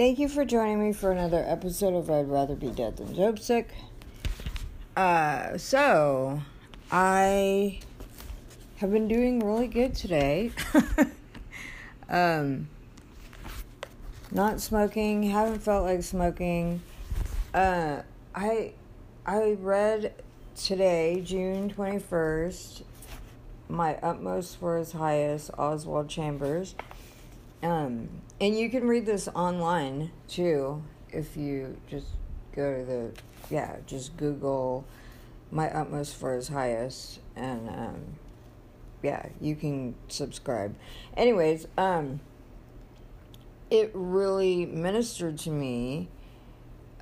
Thank 0.00 0.18
you 0.18 0.30
for 0.30 0.46
joining 0.46 0.82
me 0.82 0.94
for 0.94 1.12
another 1.12 1.44
episode 1.46 1.92
of 1.92 2.10
I'd 2.10 2.26
Rather 2.26 2.54
Be 2.54 2.68
Dead 2.68 2.96
Than 2.96 3.12
Dope 3.14 3.38
Sick. 3.38 3.68
Uh, 4.96 5.58
so, 5.58 6.40
I 6.90 7.80
have 8.76 8.90
been 8.92 9.08
doing 9.08 9.40
really 9.40 9.66
good 9.66 9.94
today. 9.94 10.52
um, 12.08 12.68
not 14.30 14.62
smoking, 14.62 15.24
haven't 15.24 15.58
felt 15.58 15.84
like 15.84 16.02
smoking. 16.02 16.80
Uh, 17.52 18.00
I 18.34 18.72
I 19.26 19.58
read 19.60 20.14
today, 20.56 21.20
June 21.22 21.74
21st, 21.76 22.84
My 23.68 23.96
Utmost 23.96 24.56
for 24.56 24.78
His 24.78 24.92
Highest, 24.92 25.50
Oswald 25.58 26.08
Chambers. 26.08 26.74
Um, 27.62 28.08
and 28.40 28.58
you 28.58 28.70
can 28.70 28.88
read 28.88 29.04
this 29.04 29.28
online 29.28 30.10
too 30.28 30.82
if 31.10 31.36
you 31.36 31.76
just 31.88 32.06
go 32.54 32.78
to 32.78 32.84
the, 32.84 33.12
yeah, 33.50 33.76
just 33.86 34.16
Google 34.16 34.84
My 35.50 35.68
Utmost 35.70 36.16
for 36.16 36.34
His 36.34 36.48
Highest 36.48 37.20
and, 37.36 37.68
um, 37.68 38.00
yeah, 39.02 39.26
you 39.40 39.56
can 39.56 39.94
subscribe. 40.08 40.74
Anyways, 41.16 41.66
um, 41.76 42.20
it 43.70 43.90
really 43.94 44.66
ministered 44.66 45.38
to 45.38 45.50
me 45.50 46.08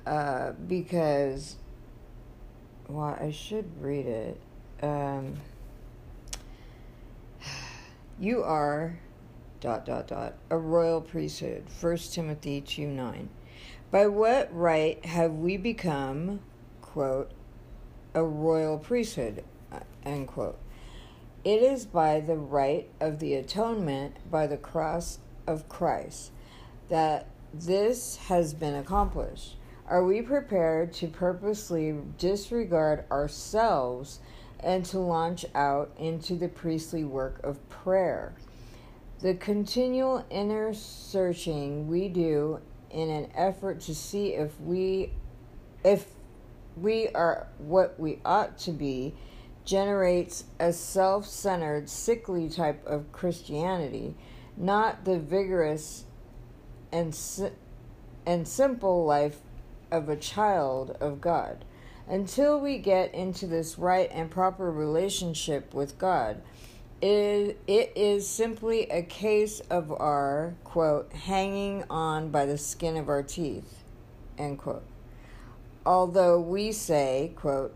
uh, 0.05 0.51
because, 0.51 1.55
well, 2.87 3.17
I 3.19 3.31
should 3.31 3.81
read 3.81 4.05
it. 4.05 4.41
Um, 4.81 5.35
you 8.19 8.43
are 8.43 8.99
dot 9.59 9.85
dot 9.85 10.07
dot 10.07 10.35
a 10.49 10.57
royal 10.57 11.01
priesthood 11.01 11.63
1 11.81 11.97
timothy 11.97 12.61
2 12.61 12.87
9 12.87 13.29
by 13.91 14.07
what 14.07 14.53
right 14.53 15.03
have 15.05 15.33
we 15.33 15.57
become 15.57 16.39
quote 16.81 17.31
a 18.13 18.23
royal 18.23 18.77
priesthood 18.77 19.43
uh, 19.71 19.79
end 20.03 20.27
quote? 20.27 20.59
It 21.43 21.61
is 21.61 21.85
by 21.85 22.19
the 22.19 22.35
right 22.35 22.89
of 22.99 23.19
the 23.19 23.35
atonement 23.35 24.15
by 24.29 24.47
the 24.47 24.57
cross 24.57 25.19
of 25.47 25.69
christ 25.69 26.31
that 26.89 27.27
this 27.53 28.17
has 28.17 28.53
been 28.53 28.75
accomplished. 28.75 29.55
Are 29.87 30.03
we 30.03 30.21
prepared 30.21 30.93
to 30.93 31.07
purposely 31.07 31.95
disregard 32.17 33.05
ourselves 33.09 34.19
and 34.59 34.85
to 34.85 34.99
launch 34.99 35.45
out 35.55 35.91
into 35.97 36.35
the 36.35 36.49
priestly 36.49 37.03
work 37.03 37.39
of 37.43 37.67
prayer 37.69 38.33
the 39.21 39.33
continual 39.33 40.25
inner 40.29 40.73
searching 40.73 41.87
we 41.87 42.07
do 42.07 42.59
in 42.89 43.09
an 43.09 43.29
effort 43.35 43.81
to 43.81 43.93
see 43.93 44.33
if 44.33 44.59
we 44.61 45.11
if 45.83 46.07
we 46.75 47.09
are 47.09 47.47
what 47.57 47.99
we 47.99 48.19
ought 48.23 48.57
to 48.57 48.71
be 48.71 49.13
generates 49.65 50.45
a 50.59 50.73
self-centered 50.73 51.87
sickly 51.89 52.49
type 52.49 52.83
of 52.87 53.11
Christianity, 53.11 54.15
not 54.57 55.05
the 55.05 55.19
vigorous 55.19 56.05
and 56.91 57.15
and 58.25 58.47
simple 58.47 59.05
life 59.05 59.39
of 59.91 60.09
a 60.09 60.15
child 60.15 60.97
of 60.99 61.21
God. 61.21 61.65
Until 62.07 62.59
we 62.59 62.79
get 62.79 63.13
into 63.13 63.45
this 63.45 63.77
right 63.77 64.09
and 64.11 64.31
proper 64.31 64.71
relationship 64.71 65.73
with 65.73 65.99
God, 65.99 66.41
it, 67.01 67.59
it 67.67 67.93
is 67.95 68.27
simply 68.27 68.83
a 68.89 69.01
case 69.01 69.61
of 69.69 69.91
our, 69.91 70.55
quote, 70.63 71.11
hanging 71.13 71.83
on 71.89 72.29
by 72.29 72.45
the 72.45 72.57
skin 72.57 72.97
of 72.97 73.09
our 73.09 73.23
teeth, 73.23 73.83
end 74.37 74.59
quote. 74.59 74.83
Although 75.85 76.39
we 76.39 76.71
say, 76.71 77.31
quote, 77.35 77.73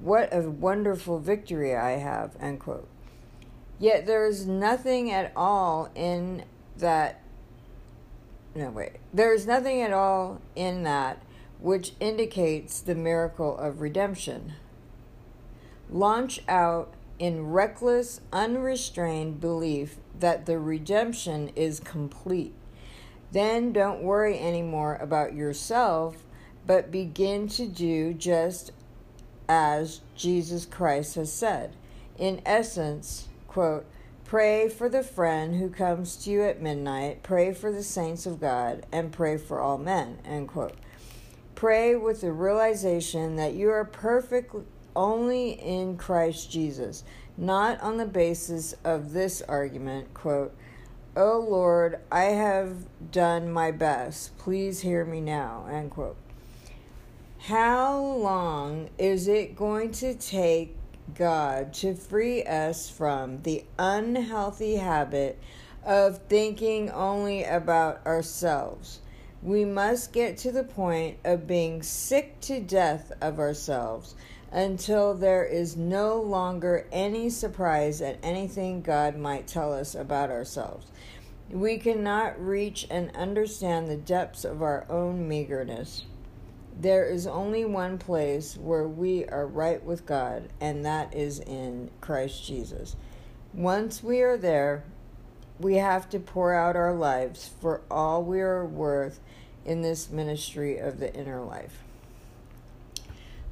what 0.00 0.32
a 0.32 0.42
wonderful 0.48 1.18
victory 1.18 1.74
I 1.76 1.92
have, 1.92 2.36
end 2.40 2.60
quote. 2.60 2.88
Yet 3.78 4.06
there 4.06 4.26
is 4.26 4.46
nothing 4.46 5.10
at 5.10 5.32
all 5.34 5.90
in 5.94 6.44
that. 6.78 7.20
No, 8.54 8.70
wait. 8.70 8.92
There 9.12 9.34
is 9.34 9.46
nothing 9.46 9.82
at 9.82 9.92
all 9.92 10.40
in 10.54 10.84
that 10.84 11.22
which 11.58 11.92
indicates 12.00 12.80
the 12.80 12.94
miracle 12.94 13.56
of 13.56 13.80
redemption. 13.80 14.52
Launch 15.90 16.40
out 16.48 16.92
in 17.22 17.52
reckless, 17.52 18.20
unrestrained 18.32 19.40
belief 19.40 19.94
that 20.18 20.44
the 20.44 20.58
redemption 20.58 21.48
is 21.54 21.78
complete. 21.78 22.52
Then 23.30 23.72
don't 23.72 24.02
worry 24.02 24.40
anymore 24.40 24.98
about 25.00 25.32
yourself, 25.32 26.24
but 26.66 26.90
begin 26.90 27.46
to 27.50 27.68
do 27.68 28.12
just 28.12 28.72
as 29.48 30.00
Jesus 30.16 30.66
Christ 30.66 31.14
has 31.14 31.32
said. 31.32 31.76
In 32.18 32.42
essence, 32.44 33.28
quote, 33.46 33.86
pray 34.24 34.68
for 34.68 34.88
the 34.88 35.04
friend 35.04 35.54
who 35.54 35.70
comes 35.70 36.16
to 36.24 36.30
you 36.30 36.42
at 36.42 36.60
midnight, 36.60 37.22
pray 37.22 37.54
for 37.54 37.70
the 37.70 37.84
saints 37.84 38.26
of 38.26 38.40
God, 38.40 38.84
and 38.90 39.12
pray 39.12 39.36
for 39.36 39.60
all 39.60 39.78
men, 39.78 40.18
end 40.24 40.48
quote. 40.48 40.76
Pray 41.54 41.94
with 41.94 42.22
the 42.22 42.32
realization 42.32 43.36
that 43.36 43.54
you 43.54 43.70
are 43.70 43.84
perfect 43.84 44.56
only 44.94 45.52
in 45.52 45.96
Christ 45.96 46.50
Jesus, 46.50 47.04
not 47.36 47.80
on 47.80 47.96
the 47.96 48.06
basis 48.06 48.74
of 48.84 49.12
this 49.12 49.42
argument, 49.42 50.12
quote, 50.14 50.54
O 51.14 51.38
Lord, 51.38 52.00
I 52.10 52.24
have 52.24 52.86
done 53.10 53.52
my 53.52 53.70
best. 53.70 54.36
Please 54.38 54.80
hear 54.80 55.04
me 55.04 55.20
now, 55.20 55.66
end 55.70 55.90
quote. 55.90 56.16
How 57.40 57.98
long 57.98 58.88
is 58.98 59.28
it 59.28 59.56
going 59.56 59.90
to 59.92 60.14
take 60.14 60.76
God 61.14 61.74
to 61.74 61.94
free 61.94 62.44
us 62.44 62.88
from 62.88 63.42
the 63.42 63.64
unhealthy 63.78 64.76
habit 64.76 65.38
of 65.84 66.22
thinking 66.28 66.88
only 66.90 67.44
about 67.44 68.06
ourselves? 68.06 69.00
We 69.42 69.64
must 69.64 70.12
get 70.12 70.38
to 70.38 70.52
the 70.52 70.62
point 70.62 71.18
of 71.24 71.48
being 71.48 71.82
sick 71.82 72.40
to 72.42 72.60
death 72.60 73.10
of 73.20 73.40
ourselves 73.40 74.14
until 74.52 75.14
there 75.14 75.44
is 75.44 75.76
no 75.76 76.20
longer 76.20 76.86
any 76.92 77.30
surprise 77.30 78.02
at 78.02 78.18
anything 78.22 78.82
God 78.82 79.16
might 79.16 79.46
tell 79.46 79.72
us 79.72 79.94
about 79.94 80.30
ourselves. 80.30 80.86
We 81.50 81.78
cannot 81.78 82.38
reach 82.44 82.86
and 82.90 83.16
understand 83.16 83.88
the 83.88 83.96
depths 83.96 84.44
of 84.44 84.62
our 84.62 84.86
own 84.90 85.26
meagerness. 85.26 86.04
There 86.78 87.04
is 87.04 87.26
only 87.26 87.64
one 87.64 87.98
place 87.98 88.56
where 88.56 88.86
we 88.86 89.24
are 89.26 89.46
right 89.46 89.82
with 89.82 90.06
God, 90.06 90.50
and 90.60 90.84
that 90.84 91.14
is 91.14 91.38
in 91.40 91.90
Christ 92.00 92.44
Jesus. 92.44 92.96
Once 93.54 94.02
we 94.02 94.20
are 94.20 94.36
there, 94.36 94.84
we 95.58 95.76
have 95.76 96.08
to 96.10 96.18
pour 96.18 96.54
out 96.54 96.76
our 96.76 96.94
lives 96.94 97.50
for 97.60 97.82
all 97.90 98.22
we 98.22 98.40
are 98.40 98.64
worth 98.64 99.20
in 99.64 99.82
this 99.82 100.10
ministry 100.10 100.78
of 100.78 100.98
the 100.98 101.14
inner 101.14 101.42
life. 101.42 101.82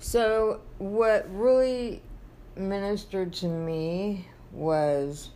So, 0.03 0.62
what 0.78 1.27
really 1.31 2.00
ministered 2.56 3.34
to 3.34 3.47
me 3.47 4.27
was, 4.50 5.28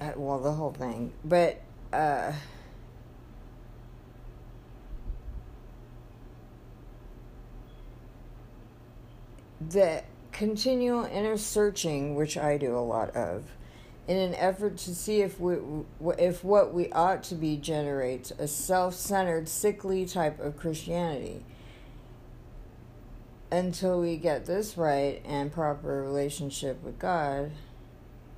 uh, 0.00 0.12
well, 0.14 0.38
the 0.38 0.52
whole 0.52 0.70
thing, 0.70 1.12
but, 1.24 1.60
uh, 1.92 2.30
the 9.68 10.04
continual 10.30 11.04
inner 11.04 11.36
searching, 11.36 12.14
which 12.14 12.38
I 12.38 12.58
do 12.58 12.76
a 12.76 12.78
lot 12.78 13.10
of, 13.16 13.42
in 14.06 14.18
an 14.18 14.36
effort 14.36 14.76
to 14.78 14.94
see 14.94 15.20
if 15.20 15.40
we, 15.40 15.56
if 16.16 16.44
what 16.44 16.72
we 16.72 16.92
ought 16.92 17.24
to 17.24 17.34
be 17.34 17.56
generates 17.56 18.30
a 18.38 18.46
self-centered, 18.46 19.48
sickly 19.48 20.06
type 20.06 20.38
of 20.38 20.56
Christianity 20.56 21.44
until 23.50 24.00
we 24.00 24.16
get 24.16 24.46
this 24.46 24.76
right 24.76 25.22
and 25.24 25.52
proper 25.52 26.02
relationship 26.02 26.82
with 26.82 26.98
God, 26.98 27.52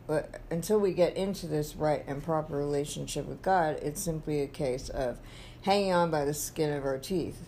but 0.06 0.40
until 0.50 0.78
we 0.78 0.93
get 0.93 1.16
into 1.16 1.46
this 1.46 1.76
right 1.76 2.05
and 2.06 2.22
proper 2.22 2.56
relationship 2.56 3.26
with 3.26 3.43
God, 3.43 3.78
it's 3.82 4.00
simply 4.00 4.40
a 4.40 4.46
case 4.46 4.88
of 4.88 5.19
hanging 5.62 5.93
on 5.93 6.10
by 6.10 6.25
the 6.25 6.34
skin 6.34 6.72
of 6.72 6.84
our 6.84 6.99
teeth. 6.99 7.40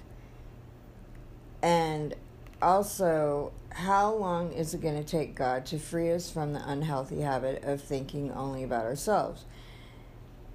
And 1.63 2.15
also, 2.61 3.53
how 3.71 4.15
long 4.15 4.53
is 4.53 4.75
it 4.75 4.81
going 4.81 5.03
to 5.03 5.09
take 5.09 5.35
God 5.35 5.65
to 5.67 5.79
free 5.79 6.11
us 6.11 6.31
from 6.31 6.53
the 6.53 6.63
unhealthy 6.69 7.21
habit 7.21 7.63
of 7.65 7.81
thinking 7.81 8.33
only 8.33 8.63
about 8.63 8.85
ourselves? 8.85 9.45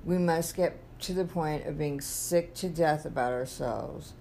We 0.04 0.18
must 0.18 0.56
get 0.56 0.78
to 1.02 1.14
the 1.14 1.26
point 1.26 1.66
of 1.66 1.78
being 1.78 2.02
sick 2.02 2.54
to 2.56 2.70
death 2.70 3.06
about 3.06 3.32
ourselves 3.32 4.14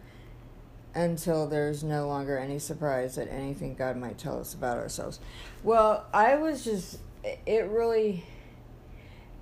until 0.95 1.47
there's 1.47 1.83
no 1.83 2.07
longer 2.07 2.39
any 2.39 2.59
surprise 2.59 3.19
at 3.19 3.29
anything 3.29 3.75
God 3.75 3.97
might 3.97 4.19
tell 4.19 4.39
us 4.39 4.55
about 4.55 4.79
ourselves. 4.79 5.19
Well, 5.63 6.07
I 6.13 6.37
was 6.37 6.65
just, 6.65 6.99
it 7.47 7.67
really 7.69 8.25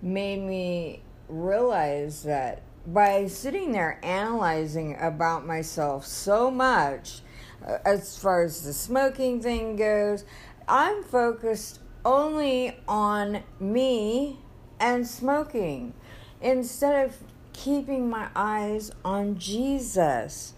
made 0.01 0.41
me 0.41 1.03
realize 1.29 2.23
that 2.25 2.63
by 2.87 3.27
sitting 3.27 3.73
there 3.73 4.01
analyzing 4.03 4.97
about 5.01 5.47
myself 5.47 6.05
so 6.07 6.51
much, 6.51 7.21
uh, 7.67 7.79
as 7.85 8.19
far 8.19 8.43
as 8.43 8.65
the 8.65 8.73
smoking 8.73 9.41
thing 9.41 9.77
goes, 9.77 10.25
I'm 10.67 11.05
focused 11.05 11.81
only 12.05 12.77
on 12.89 13.43
me 13.61 14.41
and 14.81 15.07
smoking 15.07 15.95
instead 16.41 17.07
of 17.07 17.17
keeping 17.53 18.11
my 18.11 18.29
eyes 18.35 18.91
on 19.05 19.39
Jesus. 19.39 20.55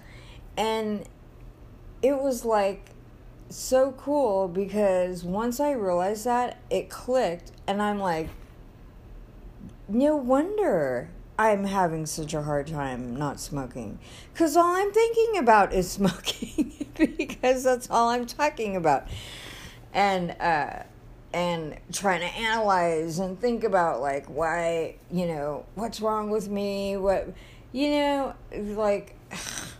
And 0.56 1.04
it 2.02 2.20
was 2.20 2.44
like 2.44 2.90
so 3.48 3.92
cool 3.92 4.48
because 4.48 5.24
once 5.24 5.60
I 5.60 5.72
realized 5.72 6.24
that, 6.24 6.58
it 6.70 6.90
clicked, 6.90 7.52
and 7.66 7.80
I'm 7.80 7.98
like, 7.98 8.28
no 9.88 10.16
wonder 10.16 11.10
I'm 11.38 11.64
having 11.64 12.06
such 12.06 12.32
a 12.34 12.42
hard 12.42 12.66
time 12.68 13.16
not 13.16 13.40
smoking. 13.40 13.98
Because 14.32 14.56
all 14.56 14.74
I'm 14.76 14.92
thinking 14.92 15.38
about 15.38 15.72
is 15.72 15.90
smoking, 15.92 16.86
because 16.94 17.64
that's 17.64 17.90
all 17.90 18.08
I'm 18.08 18.26
talking 18.26 18.76
about. 18.76 19.08
And, 19.92 20.32
uh, 20.40 20.84
and 21.34 21.76
trying 21.92 22.20
to 22.20 22.26
analyze 22.26 23.18
and 23.18 23.38
think 23.40 23.64
about 23.64 24.00
like 24.00 24.24
why 24.26 24.94
you 25.10 25.26
know 25.26 25.66
what's 25.74 26.00
wrong 26.00 26.30
with 26.30 26.48
me 26.48 26.96
what 26.96 27.28
you 27.72 27.90
know 27.90 28.34
like 28.52 29.16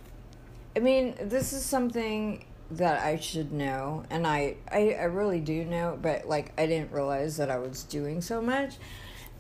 i 0.77 0.79
mean 0.79 1.15
this 1.21 1.53
is 1.53 1.65
something 1.65 2.45
that 2.71 3.03
i 3.03 3.19
should 3.19 3.53
know 3.53 4.05
and 4.11 4.27
I, 4.27 4.57
I 4.71 4.97
i 5.01 5.05
really 5.05 5.41
do 5.41 5.65
know 5.65 5.99
but 6.01 6.27
like 6.27 6.53
i 6.59 6.67
didn't 6.67 6.93
realize 6.93 7.37
that 7.37 7.51
i 7.51 7.59
was 7.59 7.85
doing 7.85 8.21
so 8.21 8.41
much 8.41 8.77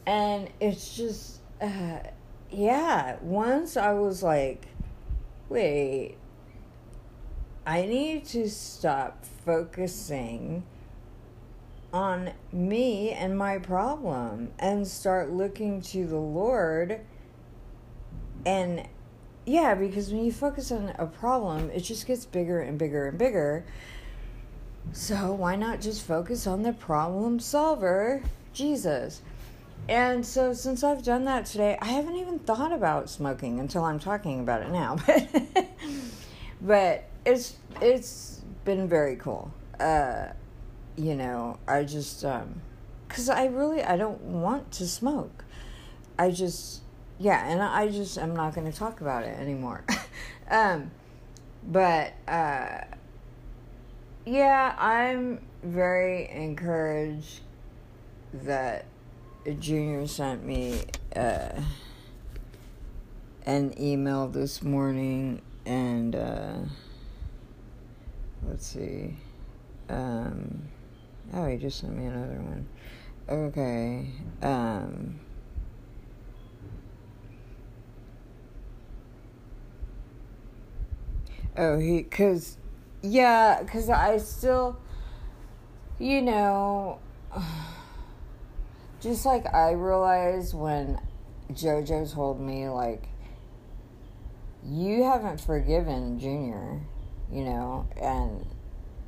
and 0.07 0.49
it's 0.61 0.97
just 0.97 1.41
uh 1.61 1.99
yeah 2.51 3.17
once 3.23 3.77
i 3.77 3.93
was 3.93 4.23
like 4.23 4.67
wait 5.49 6.17
i 7.67 7.87
need 7.87 8.25
to 8.27 8.49
stop 8.49 9.25
focusing 9.45 10.65
on 11.95 12.33
me 12.53 13.13
and 13.13 13.39
my 13.39 13.57
problem 13.57 14.51
and 14.59 14.87
start 14.87 15.31
looking 15.31 15.81
to 15.81 16.05
the 16.07 16.19
Lord. 16.19 17.01
And 18.45 18.89
yeah, 19.47 19.75
because 19.75 20.13
when 20.13 20.25
you 20.25 20.33
focus 20.33 20.73
on 20.73 20.95
a 20.99 21.07
problem, 21.07 21.71
it 21.71 21.81
just 21.81 22.07
gets 22.07 22.25
bigger 22.25 22.61
and 22.61 22.79
bigger 22.79 23.07
and 23.09 23.19
bigger. 23.19 23.65
So 24.93 25.33
why 25.33 25.57
not 25.57 25.81
just 25.81 26.03
focus 26.07 26.47
on 26.47 26.63
the 26.63 26.73
problem 26.73 27.41
solver, 27.41 28.23
Jesus? 28.53 29.23
And 29.89 30.25
so 30.25 30.53
since 30.53 30.83
I've 30.83 31.03
done 31.03 31.25
that 31.25 31.47
today, 31.47 31.79
I 31.81 31.87
haven't 31.87 32.17
even 32.17 32.39
thought 32.39 32.73
about 32.73 33.11
smoking 33.11 33.61
until 33.61 33.85
I'm 33.85 33.99
talking 33.99 34.41
about 34.41 34.63
it 34.63 34.71
now. 34.71 34.97
But 36.65 37.05
it's 37.27 37.57
it's 37.83 38.41
been 38.65 38.89
very 38.89 39.17
cool. 39.17 39.53
Uh, 39.79 40.29
you 40.97 41.15
know, 41.15 41.59
I 41.69 41.85
just, 41.85 42.25
um, 42.25 42.63
cause 43.09 43.29
I 43.29 43.47
really, 43.47 43.83
I 43.83 43.97
don't 43.97 44.21
want 44.23 44.71
to 44.73 44.87
smoke. 44.87 45.45
I 46.19 46.31
just, 46.31 46.81
yeah, 47.19 47.47
and 47.49 47.63
I 47.63 47.89
just, 47.89 48.19
I'm 48.19 48.35
not 48.35 48.55
going 48.55 48.71
to 48.71 48.77
talk 48.77 49.01
about 49.01 49.25
it 49.25 49.39
anymore. 49.39 49.85
um, 50.51 50.91
but, 51.67 52.13
uh, 52.29 52.83
yeah, 54.27 54.75
I'm 54.79 55.41
very 55.63 56.29
encouraged 56.31 57.41
that 58.33 58.87
Junior 59.59 60.07
sent 60.07 60.45
me, 60.45 60.83
uh, 61.15 61.61
an 63.47 63.75
email 63.81 64.29
this 64.29 64.63
morning 64.63 65.43
and, 65.67 66.17
uh, 66.17 66.57
let's 68.47 68.67
see, 68.67 69.17
um, 69.89 70.69
Oh, 71.33 71.47
he 71.47 71.57
just 71.57 71.81
sent 71.81 71.97
me 71.97 72.07
another 72.07 72.41
one. 72.41 72.67
Okay. 73.29 74.07
Um. 74.43 75.19
Oh, 81.57 81.79
he, 81.79 82.03
cause, 82.03 82.57
yeah, 83.03 83.63
cause 83.65 83.89
I 83.89 84.19
still, 84.19 84.79
you 85.99 86.23
know, 86.23 86.99
just 89.01 89.25
like 89.25 89.53
I 89.55 89.73
realized 89.73 90.55
when 90.55 90.99
JoJo 91.53 92.13
told 92.13 92.41
me, 92.41 92.69
like, 92.69 93.09
you 94.67 95.05
haven't 95.05 95.41
forgiven 95.41 96.19
Junior, 96.19 96.81
you 97.31 97.45
know, 97.45 97.87
and, 98.01 98.47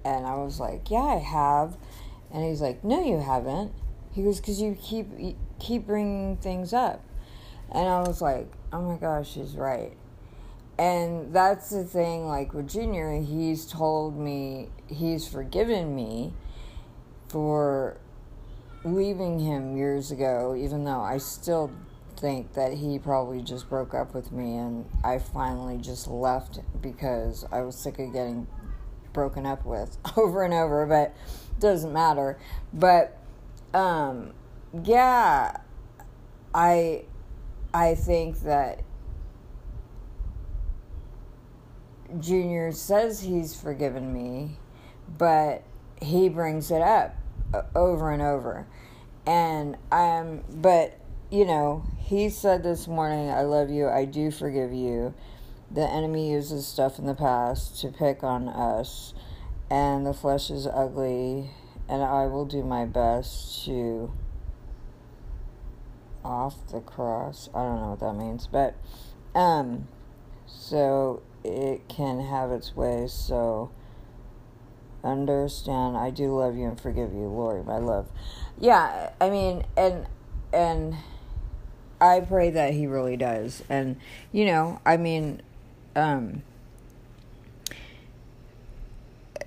and 0.04 0.26
I 0.26 0.34
was 0.36 0.60
like, 0.60 0.90
yeah, 0.90 0.98
I 0.98 1.18
have 1.18 1.76
and 2.32 2.44
he's 2.44 2.60
like, 2.60 2.82
"No, 2.84 3.04
you 3.04 3.18
haven't." 3.18 3.72
He 4.12 4.22
goes, 4.22 4.40
"Cause 4.40 4.60
you 4.60 4.76
keep 4.80 5.08
keep 5.58 5.86
bringing 5.86 6.36
things 6.36 6.72
up," 6.72 7.02
and 7.72 7.88
I 7.88 8.00
was 8.00 8.20
like, 8.20 8.50
"Oh 8.72 8.82
my 8.82 8.96
gosh, 8.96 9.34
he's 9.34 9.54
right." 9.56 9.96
And 10.78 11.32
that's 11.32 11.70
the 11.70 11.84
thing. 11.84 12.26
Like 12.26 12.52
with 12.52 12.68
Junior, 12.68 13.20
he's 13.20 13.66
told 13.66 14.18
me 14.18 14.68
he's 14.88 15.26
forgiven 15.26 15.94
me 15.94 16.34
for 17.28 17.96
leaving 18.84 19.40
him 19.40 19.76
years 19.76 20.10
ago, 20.10 20.54
even 20.56 20.84
though 20.84 21.00
I 21.00 21.18
still 21.18 21.70
think 22.16 22.54
that 22.54 22.74
he 22.74 22.98
probably 22.98 23.42
just 23.42 23.68
broke 23.68 23.92
up 23.94 24.14
with 24.14 24.32
me 24.32 24.56
and 24.56 24.86
I 25.04 25.18
finally 25.18 25.76
just 25.76 26.08
left 26.08 26.60
because 26.80 27.44
I 27.52 27.60
was 27.60 27.76
sick 27.76 27.98
of 27.98 28.12
getting 28.12 28.46
broken 29.12 29.44
up 29.44 29.64
with 29.64 29.96
over 30.16 30.42
and 30.42 30.54
over. 30.54 30.86
But 30.86 31.14
doesn't 31.58 31.92
matter. 31.92 32.38
But 32.72 33.18
um, 33.74 34.32
yeah, 34.84 35.58
I 36.54 37.04
I 37.72 37.94
think 37.94 38.40
that 38.42 38.82
Junior 42.20 42.72
says 42.72 43.22
he's 43.22 43.58
forgiven 43.58 44.12
me, 44.12 44.58
but 45.18 45.62
he 46.00 46.28
brings 46.28 46.70
it 46.70 46.82
up 46.82 47.16
over 47.74 48.10
and 48.10 48.22
over. 48.22 48.66
And 49.26 49.76
I'm 49.90 50.44
but 50.48 50.98
you 51.30 51.44
know, 51.44 51.84
he 51.98 52.28
said 52.28 52.62
this 52.62 52.86
morning, 52.86 53.30
I 53.30 53.42
love 53.42 53.70
you, 53.70 53.88
I 53.88 54.04
do 54.04 54.30
forgive 54.30 54.72
you. 54.72 55.14
The 55.70 55.82
enemy 55.82 56.30
uses 56.30 56.66
stuff 56.66 56.98
in 56.98 57.06
the 57.06 57.14
past 57.14 57.80
to 57.80 57.88
pick 57.88 58.22
on 58.22 58.48
us 58.48 59.14
and 59.70 60.06
the 60.06 60.14
flesh 60.14 60.50
is 60.50 60.66
ugly, 60.66 61.50
and 61.88 62.02
I 62.02 62.26
will 62.26 62.44
do 62.44 62.62
my 62.62 62.84
best 62.84 63.64
to 63.64 64.12
off 66.24 66.54
the 66.68 66.80
cross. 66.80 67.48
I 67.54 67.62
don't 67.62 67.80
know 67.80 67.90
what 67.90 68.00
that 68.00 68.14
means, 68.14 68.46
but 68.46 68.76
um, 69.34 69.88
so 70.46 71.22
it 71.46 71.88
can 71.88 72.20
have 72.20 72.50
its 72.50 72.74
way. 72.76 73.06
So 73.08 73.70
understand, 75.04 75.96
I 75.96 76.10
do 76.10 76.36
love 76.36 76.56
you 76.56 76.66
and 76.66 76.80
forgive 76.80 77.12
you, 77.12 77.28
Lord, 77.28 77.66
my 77.66 77.78
love. 77.78 78.08
Yeah, 78.58 79.10
I 79.20 79.30
mean, 79.30 79.64
and 79.76 80.06
and 80.52 80.96
I 82.00 82.20
pray 82.20 82.50
that 82.50 82.72
He 82.72 82.86
really 82.86 83.16
does, 83.16 83.62
and 83.68 83.96
you 84.32 84.44
know, 84.46 84.80
I 84.84 84.96
mean, 84.96 85.42
um 85.94 86.42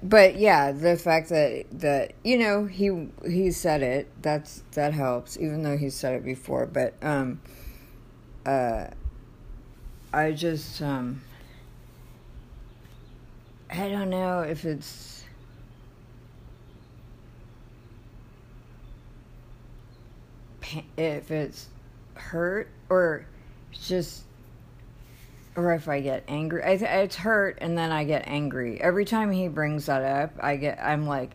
but 0.01 0.37
yeah, 0.37 0.71
the 0.71 0.95
fact 0.95 1.29
that 1.29 1.65
that 1.71 2.13
you 2.23 2.37
know 2.37 2.65
he 2.65 3.09
he 3.27 3.51
said 3.51 3.81
it 3.81 4.07
that's 4.21 4.63
that 4.73 4.93
helps, 4.93 5.37
even 5.37 5.63
though 5.63 5.77
he 5.77 5.89
said 5.89 6.13
it 6.13 6.23
before. 6.23 6.65
But 6.65 6.93
um, 7.01 7.41
uh, 8.45 8.87
I 10.13 10.31
just 10.31 10.81
um, 10.81 11.21
I 13.71 13.89
don't 13.89 14.09
know 14.09 14.41
if 14.41 14.65
it's 14.65 15.23
if 20.97 21.31
it's 21.31 21.67
hurt 22.15 22.69
or 22.89 23.25
just 23.71 24.23
or 25.55 25.73
if 25.73 25.88
I 25.88 25.99
get 25.99 26.23
angry. 26.27 26.63
I 26.63 26.77
th- 26.77 26.89
it's 26.89 27.15
hurt, 27.17 27.57
and 27.61 27.77
then 27.77 27.91
I 27.91 28.03
get 28.03 28.27
angry 28.27 28.79
every 28.79 29.05
time 29.05 29.31
he 29.31 29.47
brings 29.47 29.88
that 29.88 30.03
up. 30.03 30.31
I 30.39 30.55
get, 30.55 30.79
I'm 30.81 31.07
like, 31.07 31.31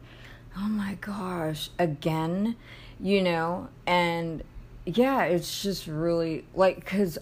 oh 0.56 0.68
my 0.68 0.94
gosh, 1.00 1.70
again, 1.78 2.56
you 3.00 3.22
know, 3.22 3.68
and 3.86 4.42
yeah, 4.86 5.24
it's 5.24 5.62
just 5.62 5.86
really 5.86 6.44
like 6.54 6.76
because 6.76 7.18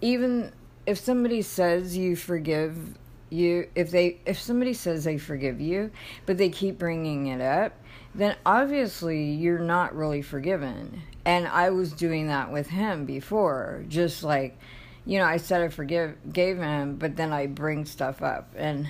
even 0.00 0.52
if 0.86 0.98
somebody 0.98 1.42
says 1.42 1.96
you 1.96 2.16
forgive 2.16 2.96
you 3.32 3.68
if 3.74 3.90
they 3.90 4.20
if 4.26 4.38
somebody 4.38 4.74
says 4.74 5.04
they 5.04 5.18
forgive 5.18 5.60
you 5.60 5.90
but 6.26 6.38
they 6.38 6.48
keep 6.48 6.78
bringing 6.78 7.26
it 7.26 7.40
up 7.40 7.72
then 8.14 8.36
obviously 8.44 9.24
you're 9.24 9.58
not 9.58 9.94
really 9.94 10.22
forgiven 10.22 11.02
and 11.24 11.48
i 11.48 11.70
was 11.70 11.92
doing 11.92 12.28
that 12.28 12.52
with 12.52 12.68
him 12.68 13.04
before 13.04 13.84
just 13.88 14.22
like 14.22 14.56
you 15.04 15.18
know, 15.18 15.24
I 15.24 15.36
said 15.36 15.62
I 15.62 15.68
forgive 15.68 16.16
gave 16.32 16.58
him, 16.58 16.96
but 16.96 17.16
then 17.16 17.32
I 17.32 17.46
bring 17.46 17.84
stuff 17.84 18.22
up, 18.22 18.52
and 18.56 18.88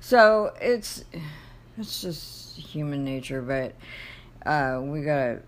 so 0.00 0.54
it's 0.60 1.04
it's 1.78 2.00
just 2.00 2.56
human 2.56 3.04
nature. 3.04 3.42
But 3.42 3.74
uh, 4.48 4.80
we 4.82 5.02
gotta, 5.02 5.42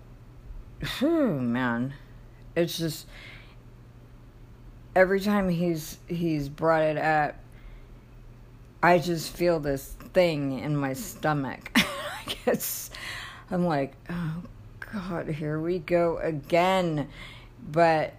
whew, 0.98 1.40
man, 1.40 1.94
it's 2.54 2.76
just 2.76 3.06
every 4.94 5.20
time 5.20 5.48
he's 5.48 5.98
he's 6.06 6.48
brought 6.50 6.82
it 6.82 6.98
up, 6.98 7.36
I 8.82 8.98
just 8.98 9.36
feel 9.36 9.60
this 9.60 9.94
thing 10.12 10.58
in 10.58 10.76
my 10.76 10.92
stomach. 10.92 11.70
I 11.76 12.34
guess 12.44 12.90
I'm 13.50 13.66
like, 13.66 13.94
oh 14.10 14.42
God, 14.92 15.28
here 15.28 15.60
we 15.60 15.78
go 15.78 16.18
again. 16.18 17.08
But 17.70 18.14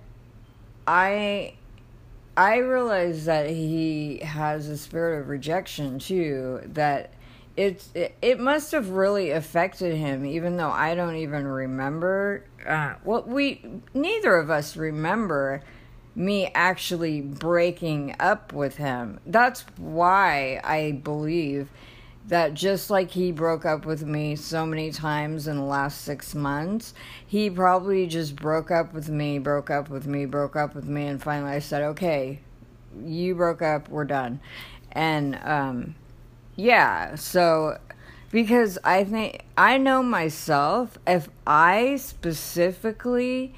I 0.88 1.56
I 2.36 2.58
realize 2.58 3.26
that 3.26 3.50
he 3.50 4.20
has 4.20 4.68
a 4.68 4.78
spirit 4.78 5.20
of 5.20 5.30
rejection 5.30 6.00
too. 6.00 6.62
That 6.66 7.14
it's 7.56 7.90
it, 7.94 8.16
it 8.22 8.40
must 8.40 8.72
have 8.72 8.90
really 8.90 9.32
affected 9.32 9.96
him, 9.96 10.26
even 10.26 10.58
though 10.58 10.72
I 10.72 10.96
don't 10.96 11.18
even 11.18 11.46
remember. 11.46 12.46
Uh, 12.66 12.96
well, 13.04 13.24
we 13.24 13.62
neither 13.94 14.36
of 14.36 14.50
us 14.50 14.78
remember 14.78 15.62
me 16.16 16.52
actually 16.54 17.22
breaking 17.22 18.16
up 18.20 18.54
with 18.54 18.78
him. 18.78 19.20
That's 19.26 19.62
why 19.78 20.62
I 20.64 21.00
believe 21.04 21.70
that 22.28 22.54
just 22.54 22.90
like 22.90 23.12
he 23.12 23.32
broke 23.32 23.66
up 23.66 23.86
with 23.86 24.06
me 24.06 24.36
so 24.36 24.66
many 24.66 24.92
times 24.92 25.48
in 25.48 25.58
the 25.58 25.64
last 25.64 26.02
six 26.02 26.34
months, 26.34 26.94
he 27.26 27.50
probably 27.50 28.08
just 28.08 28.36
broke 28.36 28.72
up 28.72 28.94
with 28.94 29.10
me, 29.10 29.40
broke 29.40 29.70
up 29.70 29.90
with 29.90 30.08
me, 30.08 30.26
broke 30.26 30.56
up 30.56 30.74
with 30.74 30.88
me, 30.88 31.08
and 31.08 31.22
finally 31.22 31.52
I 31.52 31.60
said, 31.60 31.82
okay, 31.82 32.40
you 33.04 33.36
broke 33.36 33.62
up, 33.62 33.90
we're 33.90 34.06
done. 34.06 34.40
And, 34.94 35.38
um, 35.44 35.96
yeah, 36.56 37.16
so 37.16 37.78
because 38.32 38.78
I 38.84 39.04
think 39.04 39.44
I 39.58 39.78
know 39.78 40.02
myself, 40.02 40.98
if 41.06 41.30
I 41.46 41.98
specifically 41.98 43.54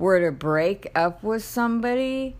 were 0.00 0.20
to 0.20 0.32
break 0.32 0.90
up 0.94 1.22
with 1.22 1.44
somebody, 1.44 2.34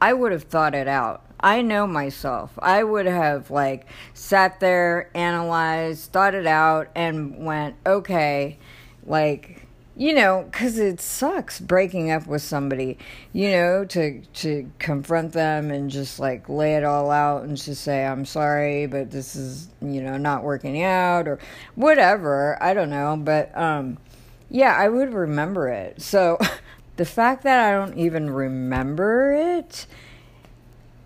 I 0.00 0.12
would 0.14 0.32
have 0.32 0.44
thought 0.44 0.74
it 0.74 0.88
out. 0.88 1.22
I 1.38 1.60
know 1.60 1.86
myself. 1.86 2.58
I 2.58 2.82
would 2.82 3.06
have 3.06 3.50
like 3.50 3.86
sat 4.14 4.58
there, 4.58 5.10
analyzed, 5.14 6.10
thought 6.10 6.34
it 6.34 6.46
out, 6.46 6.88
and 6.94 7.44
went, 7.44 7.76
okay, 7.86 8.58
like, 9.04 9.66
you 9.94 10.14
know, 10.14 10.48
because 10.50 10.78
it 10.78 11.00
sucks 11.00 11.60
breaking 11.60 12.10
up 12.10 12.26
with 12.26 12.42
somebody, 12.42 12.98
you 13.34 13.50
know, 13.50 13.84
to 13.86 14.22
to 14.22 14.70
confront 14.78 15.32
them 15.32 15.70
and 15.70 15.90
just 15.90 16.18
like 16.18 16.48
lay 16.48 16.76
it 16.76 16.84
all 16.84 17.10
out 17.10 17.44
and 17.44 17.56
just 17.58 17.82
say, 17.82 18.04
I'm 18.06 18.24
sorry, 18.24 18.86
but 18.86 19.10
this 19.10 19.36
is, 19.36 19.68
you 19.82 20.02
know, 20.02 20.16
not 20.16 20.42
working 20.42 20.82
out 20.82 21.28
or 21.28 21.38
whatever. 21.74 22.62
I 22.62 22.72
don't 22.72 22.90
know. 22.90 23.16
But 23.18 23.56
um 23.56 23.98
yeah, 24.50 24.74
I 24.76 24.88
would 24.88 25.12
remember 25.12 25.68
it. 25.68 26.00
So 26.00 26.38
the 26.96 27.04
fact 27.04 27.42
that 27.44 27.68
I 27.68 27.72
don't 27.72 27.98
even 27.98 28.30
remember 28.30 29.32
it 29.32 29.86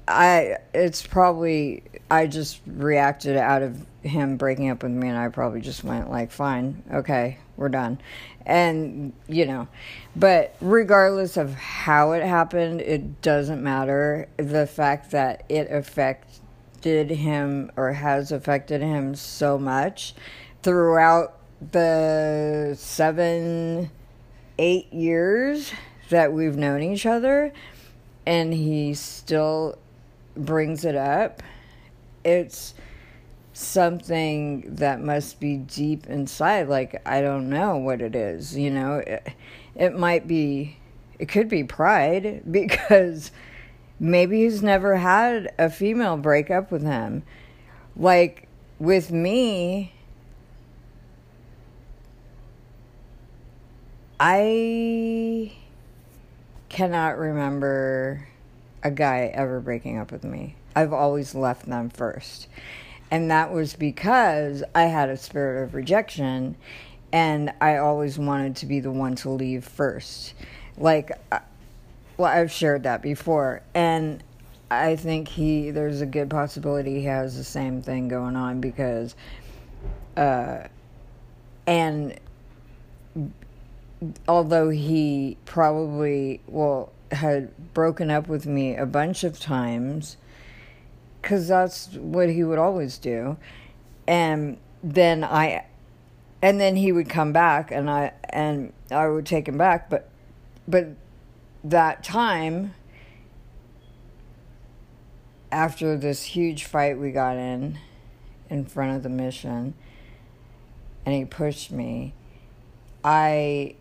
I 0.09 0.57
it's 0.75 1.07
probably 1.07 1.85
I 2.11 2.27
just 2.27 2.61
reacted 2.67 3.37
out 3.37 3.63
of 3.63 3.87
him 4.03 4.37
breaking 4.37 4.71
up 4.71 4.83
with 4.83 4.93
me 4.93 5.09
and 5.09 5.17
I 5.17 5.29
probably 5.29 5.61
just 5.61 5.85
went 5.85 6.11
like 6.11 6.31
fine 6.31 6.83
okay 6.93 7.39
we're 7.57 7.69
done. 7.69 8.01
And 8.47 9.13
you 9.29 9.47
know 9.47 9.69
but 10.17 10.57
regardless 10.61 11.37
of 11.37 11.55
how 11.55 12.13
it 12.13 12.25
happened 12.25 12.81
it 12.81 13.23
doesn't 13.23 13.63
matter. 13.63 14.29
The 14.37 14.67
fact 14.67 15.11
that 15.13 15.45
it 15.49 15.71
affected 15.71 17.11
him 17.11 17.71
or 17.77 17.93
has 17.93 18.33
affected 18.33 18.81
him 18.81 19.15
so 19.15 19.59
much 19.59 20.15
throughout 20.63 21.37
the 21.73 22.75
7 22.79 23.91
8 24.61 24.93
years 24.93 25.73
that 26.11 26.35
we've 26.35 26.57
known 26.57 26.83
each 26.83 27.07
other 27.07 27.51
and 28.27 28.53
he 28.53 28.93
still 28.93 29.79
brings 30.37 30.85
it 30.85 30.95
up, 30.95 31.43
it's 32.25 32.75
something 33.55 34.75
that 34.75 35.01
must 35.01 35.41
be 35.41 35.57
deep 35.57 36.07
inside. 36.07 36.69
Like, 36.69 37.01
I 37.07 37.23
don't 37.23 37.49
know 37.49 37.79
what 37.79 38.03
it 38.03 38.15
is, 38.15 38.55
you 38.55 38.71
know? 38.71 38.97
It, 38.97 39.33
it 39.75 39.95
might 39.97 40.29
be, 40.29 40.77
it 41.19 41.27
could 41.27 41.49
be 41.49 41.65
pride 41.65 42.43
because 42.51 43.33
maybe 43.99 44.43
he's 44.43 44.63
never 44.63 44.97
had 44.97 45.55
a 45.59 45.71
female 45.71 46.19
break 46.19 46.51
up 46.51 46.71
with 46.71 46.83
him. 46.83 47.23
Like, 47.97 48.47
with 48.79 49.11
me, 49.11 49.95
I 54.23 55.51
cannot 56.69 57.17
remember 57.17 58.29
a 58.83 58.91
guy 58.91 59.31
ever 59.33 59.61
breaking 59.61 59.97
up 59.97 60.13
with 60.13 60.25
me. 60.25 60.57
I've 60.77 60.93
always 60.93 61.35
left 61.35 61.67
them 61.67 61.89
first. 61.89 62.47
And 63.11 63.31
that 63.31 63.51
was 63.51 63.75
because 63.75 64.63
I 64.75 64.85
had 64.85 65.09
a 65.09 65.17
spirit 65.17 65.65
of 65.65 65.75
rejection 65.75 66.57
and 67.11 67.55
I 67.63 67.79
always 67.79 68.19
wanted 68.19 68.57
to 68.57 68.67
be 68.67 68.79
the 68.81 68.93
one 68.93 69.15
to 69.17 69.31
leave 69.31 69.65
first. 69.65 70.35
Like, 70.77 71.13
well, 72.19 72.31
I've 72.31 72.53
shared 72.53 72.83
that 72.83 73.01
before. 73.01 73.63
And 73.75 74.23
I 74.71 74.97
think 74.97 75.29
he, 75.29 75.71
there's 75.71 76.03
a 76.03 76.07
good 76.07 76.29
possibility 76.29 76.97
he 76.97 77.05
has 77.07 77.39
the 77.39 77.43
same 77.43 77.81
thing 77.81 78.09
going 78.09 78.37
on 78.37 78.61
because, 78.61 79.17
uh, 80.19 80.65
and 81.67 82.21
although 84.29 84.71
he 84.71 85.37
probably, 85.45 86.41
well, 86.47 86.93
had 87.13 87.75
broken 87.75 88.11
up 88.11 88.29
with 88.29 88.47
me 88.47 88.77
a 88.77 88.87
bunch 88.87 89.25
of 89.25 89.39
times 89.41 90.17
because 91.21 91.49
that's 91.49 91.95
what 91.95 92.31
he 92.31 92.45
would 92.45 92.59
always 92.59 92.99
do. 92.99 93.37
And 94.07 94.59
then 94.83 95.23
i 95.25 95.65
and 96.43 96.61
then 96.61 96.77
he 96.77 96.93
would 96.93 97.09
come 97.09 97.33
back 97.33 97.71
and 97.71 97.91
i 97.91 98.13
and 98.31 98.73
i 98.91 99.07
would 99.07 99.27
take 99.27 99.47
him 99.47 99.59
back 99.59 99.91
but 99.91 100.09
but 100.67 100.89
that 101.63 102.03
time 102.03 102.75
after 105.53 105.97
this 105.97 106.23
huge 106.23 106.65
fight 106.65 106.99
we 106.99 107.11
got 107.11 107.37
in 107.37 107.79
in 108.49 108.65
front 108.65 108.97
of 108.97 109.03
the 109.03 109.09
mission 109.09 109.75
and 111.05 111.15
he 111.15 111.25
pushed 111.25 111.71
me 111.71 112.15
i 113.05 113.75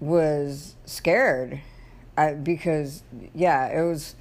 was 0.00 0.74
scared 0.84 1.60
I, 2.16 2.34
because 2.34 3.02
yeah, 3.34 3.66
it 3.66 3.82
was. 3.82 4.14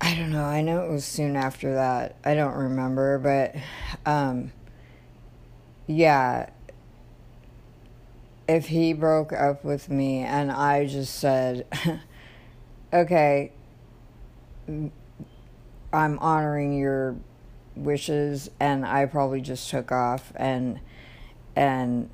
I 0.00 0.14
don't 0.14 0.30
know. 0.30 0.44
I 0.44 0.60
know 0.60 0.84
it 0.84 0.90
was 0.90 1.04
soon 1.04 1.36
after 1.36 1.74
that. 1.74 2.16
I 2.24 2.34
don't 2.34 2.54
remember, 2.54 3.18
but 3.18 3.54
um, 4.06 4.52
yeah. 5.86 6.50
If 8.48 8.68
he 8.68 8.94
broke 8.94 9.32
up 9.32 9.62
with 9.62 9.90
me 9.90 10.20
and 10.20 10.50
I 10.50 10.86
just 10.86 11.16
said, 11.16 11.66
okay, 12.92 13.52
I'm 14.66 16.18
honoring 16.18 16.78
your 16.78 17.16
wishes, 17.76 18.50
and 18.58 18.86
I 18.86 19.04
probably 19.04 19.42
just 19.42 19.68
took 19.68 19.92
off 19.92 20.32
and 20.34 20.80
and 21.54 22.08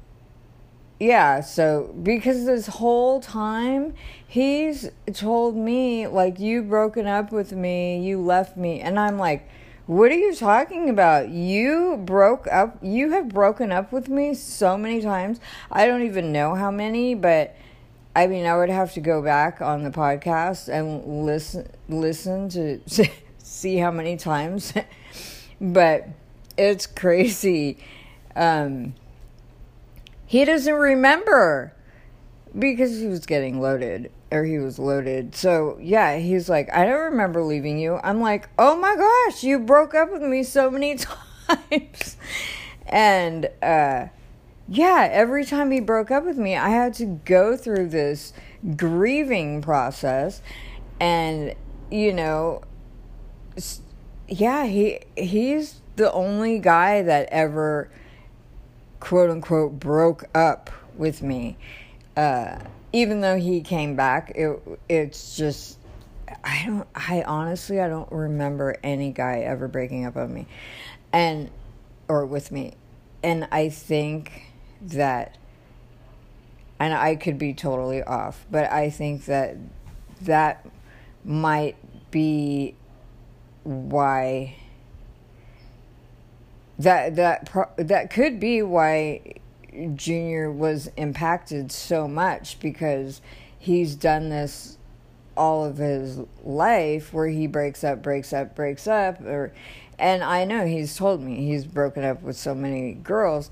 yeah, 1.01 1.41
so 1.41 1.95
because 2.03 2.45
this 2.45 2.67
whole 2.67 3.21
time 3.21 3.95
he's 4.27 4.91
told 5.13 5.57
me 5.57 6.07
like 6.07 6.39
you 6.39 6.63
broken 6.63 7.07
up 7.07 7.33
with 7.33 7.53
me, 7.53 8.05
you 8.05 8.21
left 8.21 8.57
me, 8.57 8.81
and 8.81 8.99
I'm 8.99 9.19
like, 9.19 9.49
what 9.87 10.11
are 10.11 10.17
you 10.17 10.35
talking 10.35 10.89
about? 10.89 11.29
You 11.29 12.01
broke 12.05 12.47
up. 12.47 12.79
You 12.83 13.11
have 13.11 13.29
broken 13.29 13.71
up 13.71 13.93
with 13.93 14.09
me 14.09 14.33
so 14.35 14.79
many 14.79 15.03
times. 15.03 15.41
I 15.71 15.87
don't 15.87 16.03
even 16.03 16.33
know 16.33 16.55
how 16.55 16.71
many, 16.71 17.15
but 17.15 17.55
I 18.17 18.27
mean, 18.27 18.47
I 18.47 18.57
would 18.57 18.71
have 18.71 18.95
to 18.95 19.01
go 19.01 19.21
back 19.21 19.61
on 19.61 19.83
the 19.83 19.91
podcast 19.91 20.69
and 20.69 21.27
listen 21.27 21.69
listen 21.89 22.49
to 22.51 22.81
see 23.39 23.77
how 23.77 23.91
many 23.91 24.17
times. 24.17 24.73
but 25.61 26.09
it's 26.57 26.87
crazy. 26.87 27.79
Um 28.37 28.95
he 30.35 30.45
doesn't 30.45 30.75
remember 30.75 31.73
because 32.59 32.99
he 32.99 33.07
was 33.07 33.25
getting 33.25 33.61
loaded 33.61 34.11
or 34.33 34.43
he 34.43 34.59
was 34.59 34.81
loaded. 34.81 35.33
So, 35.37 35.79
yeah, 35.81 36.17
he's 36.17 36.49
like, 36.49 36.69
I 36.75 36.85
don't 36.87 37.13
remember 37.13 37.45
leaving 37.45 37.79
you. 37.79 38.01
I'm 38.03 38.21
like, 38.21 38.49
oh 38.59 38.75
my 38.75 38.97
gosh, 38.97 39.45
you 39.45 39.61
broke 39.61 39.95
up 39.95 40.11
with 40.11 40.23
me 40.23 40.43
so 40.43 40.73
many 40.73 40.97
times. 41.49 42.17
and, 42.89 43.49
uh, 43.63 44.07
yeah, 44.67 45.09
every 45.09 45.45
time 45.45 45.71
he 45.71 45.79
broke 45.79 46.11
up 46.11 46.25
with 46.25 46.37
me, 46.37 46.57
I 46.57 46.71
had 46.71 46.95
to 46.95 47.07
go 47.25 47.57
through 47.57 47.91
this 47.91 48.33
grieving 48.77 49.63
process 49.63 50.43
and 50.99 51.55
you 51.93 52.13
know 52.13 52.61
yeah 54.27 54.67
he 54.67 54.99
he's 55.17 55.81
the 55.95 56.11
only 56.13 56.59
guy 56.59 57.03
that 57.03 57.29
ever 57.31 57.89
quote 59.05 59.29
unquote 59.29 59.79
broke 59.79 60.25
up 60.35 60.71
with 60.97 61.23
me. 61.23 61.59
Uh, 62.17 62.59
even 62.93 63.21
though 63.21 63.37
he 63.37 63.61
came 63.61 63.97
back 63.97 64.31
it 64.37 64.57
it's 64.89 65.37
just 65.37 65.79
i 66.45 66.63
don't 66.65 66.87
i 66.95 67.25
honestly 67.27 67.81
i 67.81 67.89
don't 67.89 68.11
remember 68.13 68.77
any 68.85 69.11
guy 69.11 69.41
ever 69.41 69.69
breaking 69.69 70.07
up 70.07 70.15
with 70.15 70.31
me. 70.31 70.47
And 71.13 71.51
or 72.09 72.25
with 72.25 72.51
me. 72.51 72.75
And 73.23 73.47
i 73.53 73.69
think 73.69 74.53
that 74.81 75.37
and 76.81 76.93
I 76.93 77.15
could 77.15 77.39
be 77.39 77.55
totally 77.55 78.03
off, 78.03 78.45
but 78.51 78.71
I 78.71 78.91
think 78.91 79.27
that 79.27 79.57
that 80.23 80.67
might 81.25 81.77
be 82.11 82.75
why 83.63 84.57
that 86.79 87.17
that 87.17 87.51
that 87.77 88.11
could 88.11 88.41
be 88.41 88.63
why 88.63 89.35
Junior 89.95 90.51
was 90.51 90.89
impacted 90.97 91.71
so 91.73 92.09
much 92.09 92.59
because 92.61 93.21
he's 93.59 93.95
done 93.95 94.29
this 94.29 94.79
all 95.37 95.65
of 95.65 95.79
his 95.79 96.21
life 96.45 97.13
where 97.13 97.27
he 97.27 97.47
breaks 97.47 97.83
up, 97.83 98.03
breaks 98.03 98.33
up, 98.33 98.55
breaks 98.55 98.87
up 98.87 99.21
or 99.23 99.53
and 99.99 100.23
I 100.23 100.45
know 100.45 100.67
he's 100.67 100.97
told 100.97 101.23
me 101.23 101.47
he's 101.47 101.65
broken 101.65 102.05
up 102.05 102.23
with 102.23 102.37
so 102.37 102.55
many 102.55 102.95
girls 102.95 103.51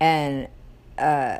and 0.00 0.48
uh 0.98 1.38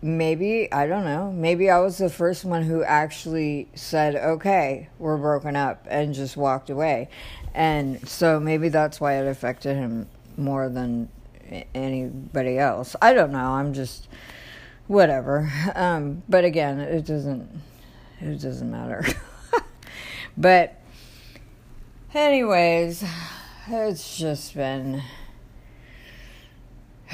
maybe 0.00 0.72
I 0.72 0.86
don't 0.86 1.04
know. 1.04 1.32
Maybe 1.32 1.70
I 1.70 1.80
was 1.80 1.98
the 1.98 2.10
first 2.10 2.44
one 2.44 2.62
who 2.62 2.84
actually 2.84 3.68
said, 3.74 4.14
"Okay, 4.14 4.88
we're 4.98 5.16
broken 5.16 5.56
up," 5.56 5.86
and 5.88 6.14
just 6.14 6.36
walked 6.36 6.70
away. 6.70 7.08
And 7.54 8.06
so 8.08 8.38
maybe 8.38 8.68
that's 8.68 9.00
why 9.00 9.14
it 9.14 9.26
affected 9.26 9.76
him 9.76 10.08
more 10.38 10.68
than 10.68 11.08
anybody 11.74 12.58
else. 12.58 12.94
I 13.02 13.12
don't 13.12 13.32
know. 13.32 13.52
I'm 13.52 13.72
just 13.72 14.08
whatever. 14.86 15.50
Um, 15.74 16.22
but 16.28 16.44
again, 16.44 16.80
it 16.80 17.04
doesn't 17.04 17.48
it 18.20 18.40
doesn't 18.40 18.70
matter. 18.70 19.04
but 20.36 20.80
anyways, 22.14 23.04
it's 23.68 24.16
just 24.16 24.54
been 24.54 25.02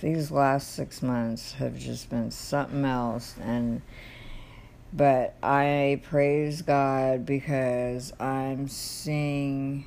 these 0.00 0.30
last 0.30 0.74
six 0.74 1.02
months 1.02 1.54
have 1.54 1.78
just 1.78 2.10
been 2.10 2.30
something 2.30 2.84
else 2.84 3.34
and 3.42 3.82
but 4.90 5.34
I 5.42 6.00
praise 6.04 6.62
God 6.62 7.26
because 7.26 8.12
I'm 8.18 8.68
seeing 8.68 9.84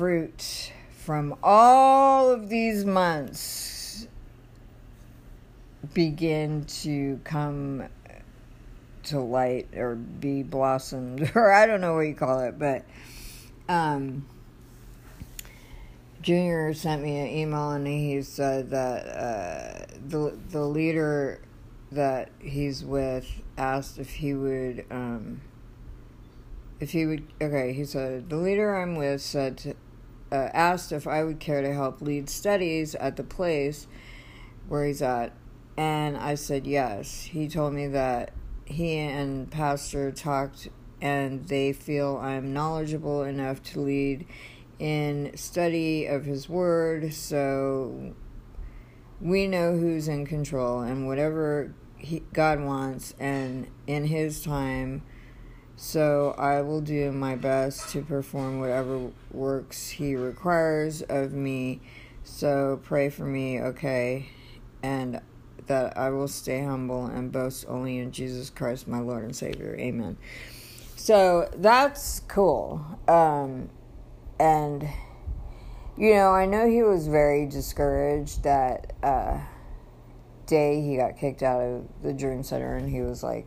fruit 0.00 0.72
from 0.96 1.36
all 1.42 2.30
of 2.30 2.48
these 2.48 2.86
months 2.86 4.08
begin 5.92 6.64
to 6.64 7.20
come 7.22 7.84
to 9.02 9.20
light 9.20 9.68
or 9.76 9.96
be 9.96 10.42
blossomed 10.42 11.30
or 11.34 11.52
I 11.52 11.66
don't 11.66 11.82
know 11.82 11.96
what 11.96 12.06
you 12.06 12.14
call 12.14 12.40
it 12.40 12.58
but 12.58 12.86
um 13.68 14.26
Junior 16.22 16.72
sent 16.72 17.02
me 17.02 17.18
an 17.18 17.26
email 17.26 17.72
and 17.72 17.86
he 17.86 18.22
said 18.22 18.70
that 18.70 19.06
uh, 19.06 19.86
the 20.08 20.34
the 20.48 20.62
leader 20.62 21.42
that 21.92 22.30
he's 22.38 22.82
with 22.82 23.30
asked 23.58 23.98
if 23.98 24.08
he 24.08 24.32
would 24.32 24.86
um, 24.90 25.42
if 26.80 26.92
he 26.92 27.04
would 27.04 27.26
okay 27.42 27.74
he 27.74 27.84
said 27.84 28.30
the 28.30 28.36
leader 28.36 28.74
I'm 28.74 28.96
with 28.96 29.20
said 29.20 29.58
to, 29.58 29.74
uh, 30.32 30.48
asked 30.52 30.92
if 30.92 31.06
I 31.06 31.24
would 31.24 31.40
care 31.40 31.62
to 31.62 31.72
help 31.72 32.00
lead 32.00 32.28
studies 32.28 32.94
at 32.94 33.16
the 33.16 33.24
place 33.24 33.86
where 34.68 34.84
he's 34.84 35.02
at. 35.02 35.32
And 35.76 36.16
I 36.16 36.34
said 36.34 36.66
yes. 36.66 37.22
He 37.22 37.48
told 37.48 37.72
me 37.72 37.86
that 37.88 38.32
he 38.64 38.98
and 38.98 39.50
pastor 39.50 40.12
talked 40.12 40.68
and 41.00 41.46
they 41.48 41.72
feel 41.72 42.18
I'm 42.18 42.52
knowledgeable 42.52 43.22
enough 43.22 43.62
to 43.64 43.80
lead 43.80 44.26
in 44.78 45.36
study 45.36 46.06
of 46.06 46.24
His 46.24 46.48
Word, 46.48 47.12
so 47.12 48.14
we 49.20 49.46
know 49.46 49.76
who's 49.76 50.08
in 50.08 50.26
control 50.26 50.80
and 50.80 51.06
whatever 51.06 51.74
he, 51.98 52.22
God 52.32 52.60
wants, 52.60 53.14
and 53.18 53.68
in 53.86 54.06
His 54.06 54.42
time. 54.42 55.02
So 55.82 56.34
I 56.36 56.60
will 56.60 56.82
do 56.82 57.10
my 57.10 57.36
best 57.36 57.88
to 57.92 58.02
perform 58.02 58.60
whatever 58.60 59.10
works 59.30 59.88
He 59.88 60.14
requires 60.14 61.00
of 61.00 61.32
me. 61.32 61.80
So 62.22 62.80
pray 62.82 63.08
for 63.08 63.24
me, 63.24 63.62
okay? 63.62 64.28
And 64.82 65.22
that 65.68 65.96
I 65.96 66.10
will 66.10 66.28
stay 66.28 66.62
humble 66.62 67.06
and 67.06 67.32
boast 67.32 67.64
only 67.66 67.96
in 67.96 68.12
Jesus 68.12 68.50
Christ, 68.50 68.88
my 68.88 69.00
Lord 69.00 69.24
and 69.24 69.34
Savior. 69.34 69.74
Amen. 69.80 70.18
So 70.96 71.48
that's 71.56 72.20
cool. 72.28 72.84
Um, 73.08 73.70
and 74.38 74.86
you 75.96 76.12
know, 76.12 76.28
I 76.28 76.44
know 76.44 76.68
he 76.68 76.82
was 76.82 77.08
very 77.08 77.46
discouraged 77.46 78.42
that 78.42 78.92
uh, 79.02 79.40
day 80.44 80.82
he 80.82 80.98
got 80.98 81.16
kicked 81.16 81.42
out 81.42 81.62
of 81.62 81.88
the 82.02 82.12
Dream 82.12 82.42
Center, 82.42 82.76
and 82.76 82.86
he 82.86 83.00
was 83.00 83.22
like, 83.22 83.46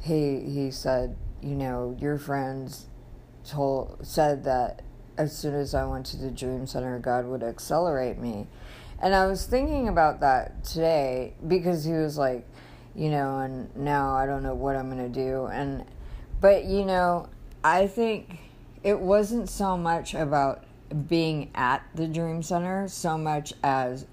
he 0.00 0.40
he 0.40 0.70
said, 0.70 1.16
you 1.42 1.54
know, 1.54 1.96
your 2.00 2.18
friends 2.18 2.86
told 3.44 3.98
said 4.02 4.44
that 4.44 4.82
as 5.16 5.36
soon 5.36 5.54
as 5.54 5.74
I 5.74 5.84
went 5.84 6.06
to 6.06 6.16
the 6.16 6.30
Dream 6.30 6.66
Center, 6.66 6.98
God 6.98 7.26
would 7.26 7.42
accelerate 7.42 8.18
me, 8.18 8.46
and 9.00 9.14
I 9.14 9.26
was 9.26 9.46
thinking 9.46 9.88
about 9.88 10.20
that 10.20 10.64
today 10.64 11.34
because 11.46 11.84
he 11.84 11.92
was 11.92 12.18
like, 12.18 12.46
you 12.94 13.10
know, 13.10 13.38
and 13.38 13.74
now 13.76 14.14
I 14.14 14.26
don't 14.26 14.42
know 14.42 14.54
what 14.54 14.76
I'm 14.76 14.88
gonna 14.88 15.08
do, 15.08 15.46
and 15.46 15.84
but 16.40 16.64
you 16.64 16.84
know, 16.84 17.28
I 17.64 17.86
think 17.86 18.38
it 18.82 18.98
wasn't 18.98 19.48
so 19.48 19.76
much 19.76 20.14
about 20.14 20.64
being 21.08 21.50
at 21.54 21.82
the 21.94 22.06
dream 22.06 22.42
center 22.42 22.88
so 22.88 23.18
much 23.18 23.52
as 23.62 24.06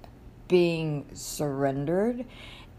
being 0.47 1.05
surrendered 1.13 2.25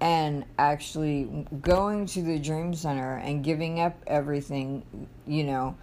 and 0.01 0.45
actually 0.59 1.47
going 1.63 2.07
to 2.07 2.23
the 2.23 2.39
dream 2.39 2.75
center 2.75 3.17
and 3.17 3.43
giving 3.43 3.81
up 3.81 3.97
everything 4.07 4.85
you 5.27 5.43
know 5.43 5.77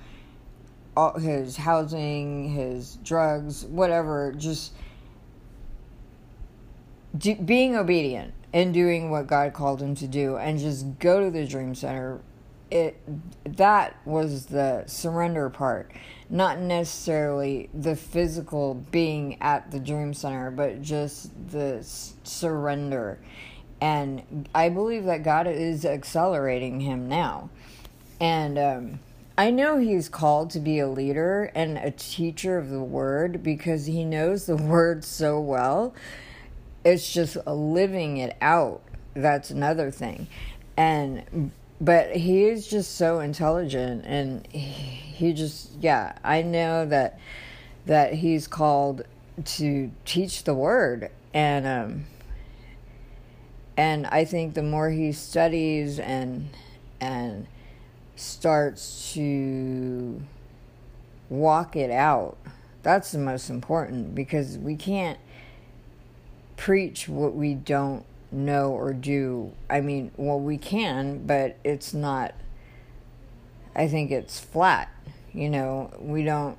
all 0.96 1.18
his 1.18 1.58
housing 1.58 2.50
his 2.50 2.98
drugs 3.04 3.66
whatever 3.66 4.34
just 4.38 4.74
do, 7.18 7.36
being 7.36 7.76
obedient 7.76 8.34
and 8.54 8.74
doing 8.74 9.10
what 9.10 9.28
god 9.28 9.54
called 9.54 9.82
him 9.82 9.96
to 9.96 10.08
do 10.08 10.38
and 10.38 10.60
just 10.60 11.00
go 11.00 11.24
to 11.24 11.32
the 11.32 11.46
dream 11.46 11.74
center. 11.76 12.22
It 12.70 13.00
that 13.46 13.96
was 14.06 14.48
the 14.48 14.84
surrender 14.88 15.50
part. 15.50 15.92
Not 16.30 16.60
necessarily 16.60 17.70
the 17.74 17.96
physical 17.96 18.74
being 18.74 19.40
at 19.42 19.70
the 19.72 19.80
dream 19.80 20.14
center 20.14 20.50
but 20.50 20.82
just 20.82 21.32
the 21.52 21.84
surrender 22.24 23.20
and 23.84 24.48
i 24.56 24.70
believe 24.70 25.04
that 25.04 25.24
god 25.24 25.46
is 25.46 25.86
accelerating 25.86 26.80
him 26.80 27.10
now. 27.10 27.50
And 28.22 28.58
um, 28.58 29.00
i 29.38 29.52
know 29.52 29.78
he's 29.78 30.08
called 30.08 30.52
to 30.52 30.60
be 30.62 30.80
a 30.80 30.88
leader 30.88 31.52
and 31.54 31.78
a 31.78 31.92
teacher 31.92 32.58
of 32.58 32.70
the 32.70 32.82
word 32.82 33.44
because 33.44 33.86
he 33.86 34.06
knows 34.06 34.46
the 34.46 34.56
word 34.74 35.04
so 35.04 35.40
well. 35.40 35.94
It's 36.86 37.14
just 37.14 37.36
living 37.46 38.18
it 38.18 38.36
out. 38.42 38.82
That's 39.14 39.50
another 39.50 39.92
thing. 39.92 40.28
And 40.78 41.52
but 41.82 42.16
he 42.16 42.46
is 42.46 42.68
just 42.68 42.96
so 42.96 43.20
intelligent 43.20 44.06
and 44.06 44.48
he 44.48 45.34
just 45.34 45.72
yeah 45.82 46.18
i 46.24 46.42
know 46.42 46.86
that 46.86 47.20
that 47.86 48.14
he's 48.14 48.48
called 48.48 49.02
to 49.44 49.92
teach 50.06 50.46
the 50.46 50.54
word. 50.54 51.12
And 51.34 51.68
um 51.68 52.06
and 53.78 54.06
i 54.08 54.24
think 54.24 54.54
the 54.54 54.64
more 54.64 54.90
he 54.90 55.12
studies 55.12 56.00
and 56.00 56.50
and 57.00 57.48
starts 58.16 59.14
to 59.14 60.22
walk 61.30 61.76
it 61.76 61.92
out 61.92 62.38
that's 62.84 63.12
the 63.12 63.18
most 63.18 63.50
important 63.50 64.14
because 64.14 64.58
we 64.58 64.76
can't 64.76 65.18
preach 66.58 67.10
what 67.10 67.34
we 67.34 67.54
don't 67.54 68.06
know 68.32 68.72
or 68.72 68.94
do. 68.94 69.52
I 69.70 69.82
mean, 69.82 70.12
well, 70.18 70.40
we 70.40 70.58
can, 70.58 71.26
but 71.26 71.58
it's 71.64 71.94
not, 71.94 72.34
I 73.76 73.88
think 73.88 74.12
it's 74.12 74.40
flat. 74.40 74.90
You 75.34 75.50
know, 75.50 75.92
we 76.00 76.24
don't, 76.24 76.58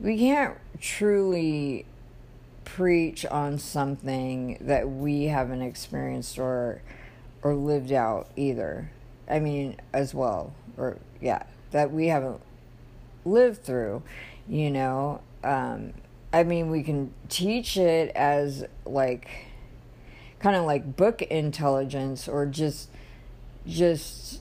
we 0.00 0.18
can't 0.18 0.56
truly 0.80 1.86
preach 2.74 3.26
on 3.26 3.58
something 3.58 4.56
that 4.60 4.88
we 4.88 5.24
haven't 5.24 5.62
experienced 5.62 6.38
or 6.38 6.82
or 7.42 7.54
lived 7.54 7.90
out 7.90 8.28
either. 8.36 8.90
I 9.28 9.40
mean, 9.40 9.76
as 9.92 10.14
well, 10.14 10.52
or 10.76 10.98
yeah, 11.20 11.42
that 11.72 11.92
we 11.92 12.06
haven't 12.08 12.40
lived 13.24 13.62
through, 13.62 14.02
you 14.48 14.70
know. 14.70 15.20
Um, 15.42 15.94
I 16.32 16.44
mean, 16.44 16.70
we 16.70 16.82
can 16.82 17.12
teach 17.28 17.76
it 17.76 18.12
as 18.14 18.64
like 18.84 19.28
kind 20.38 20.54
of 20.54 20.64
like 20.64 20.96
book 20.96 21.22
intelligence 21.22 22.28
or 22.28 22.46
just 22.46 22.88
just 23.66 24.40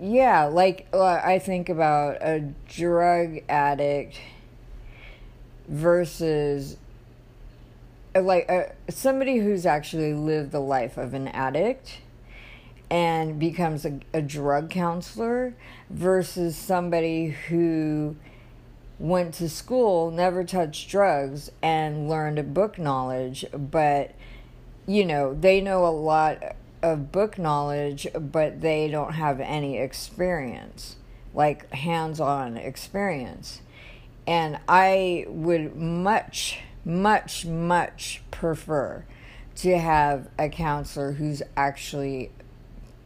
yeah, 0.00 0.44
like 0.44 0.86
uh, 0.94 1.20
I 1.22 1.38
think 1.38 1.68
about 1.68 2.16
a 2.22 2.52
drug 2.68 3.40
addict 3.50 4.18
versus 5.70 6.76
uh, 8.14 8.20
like 8.20 8.50
uh, 8.50 8.64
somebody 8.88 9.38
who's 9.38 9.64
actually 9.64 10.12
lived 10.12 10.50
the 10.50 10.60
life 10.60 10.98
of 10.98 11.14
an 11.14 11.28
addict 11.28 12.00
and 12.90 13.38
becomes 13.38 13.86
a, 13.86 14.00
a 14.12 14.20
drug 14.20 14.68
counselor 14.68 15.54
versus 15.88 16.56
somebody 16.56 17.28
who 17.48 18.16
went 18.98 19.32
to 19.32 19.48
school, 19.48 20.10
never 20.10 20.42
touched 20.42 20.90
drugs, 20.90 21.50
and 21.62 22.08
learned 22.08 22.52
book 22.52 22.78
knowledge, 22.78 23.46
but 23.54 24.12
you 24.86 25.04
know, 25.04 25.32
they 25.32 25.60
know 25.60 25.86
a 25.86 25.88
lot 25.88 26.56
of 26.82 27.12
book 27.12 27.38
knowledge, 27.38 28.08
but 28.18 28.60
they 28.60 28.88
don't 28.88 29.12
have 29.12 29.38
any 29.38 29.78
experience, 29.78 30.96
like 31.32 31.70
hands 31.72 32.18
on 32.18 32.56
experience. 32.56 33.60
And 34.30 34.60
I 34.68 35.24
would 35.26 35.74
much, 35.74 36.60
much, 36.84 37.46
much 37.46 38.22
prefer 38.30 39.04
to 39.56 39.76
have 39.76 40.28
a 40.38 40.48
counselor 40.48 41.14
who's 41.14 41.42
actually 41.56 42.30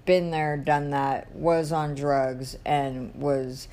been 0.04 0.30
there, 0.30 0.58
done 0.58 0.90
that, 0.90 1.34
was 1.34 1.72
on 1.72 1.94
drugs, 1.94 2.58
and 2.66 3.14
was 3.14 3.68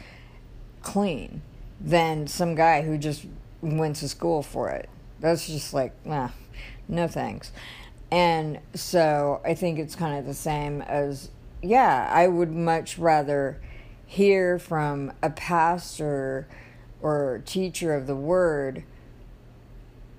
clean 0.82 1.42
than 1.82 2.26
some 2.26 2.56
guy 2.56 2.84
who 2.84 2.98
just 2.98 3.26
went 3.60 3.98
to 3.98 4.08
school 4.08 4.42
for 4.42 4.70
it. 4.70 4.90
That's 5.20 5.46
just 5.46 5.74
like, 5.74 5.94
nah, 6.06 6.30
no 6.88 7.10
thanks. 7.10 7.52
And 8.10 8.62
so 8.76 9.42
I 9.44 9.56
think 9.56 9.78
it's 9.78 9.98
kind 9.98 10.18
of 10.18 10.26
the 10.26 10.34
same 10.34 10.82
as, 10.84 11.30
yeah, 11.62 12.10
I 12.10 12.30
would 12.30 12.54
much 12.54 12.98
rather 12.98 13.60
hear 14.06 14.58
from 14.58 15.12
a 15.22 15.30
pastor 15.30 16.48
or 17.02 17.42
teacher 17.46 17.94
of 17.94 18.08
the 18.08 18.16
word 18.16 18.84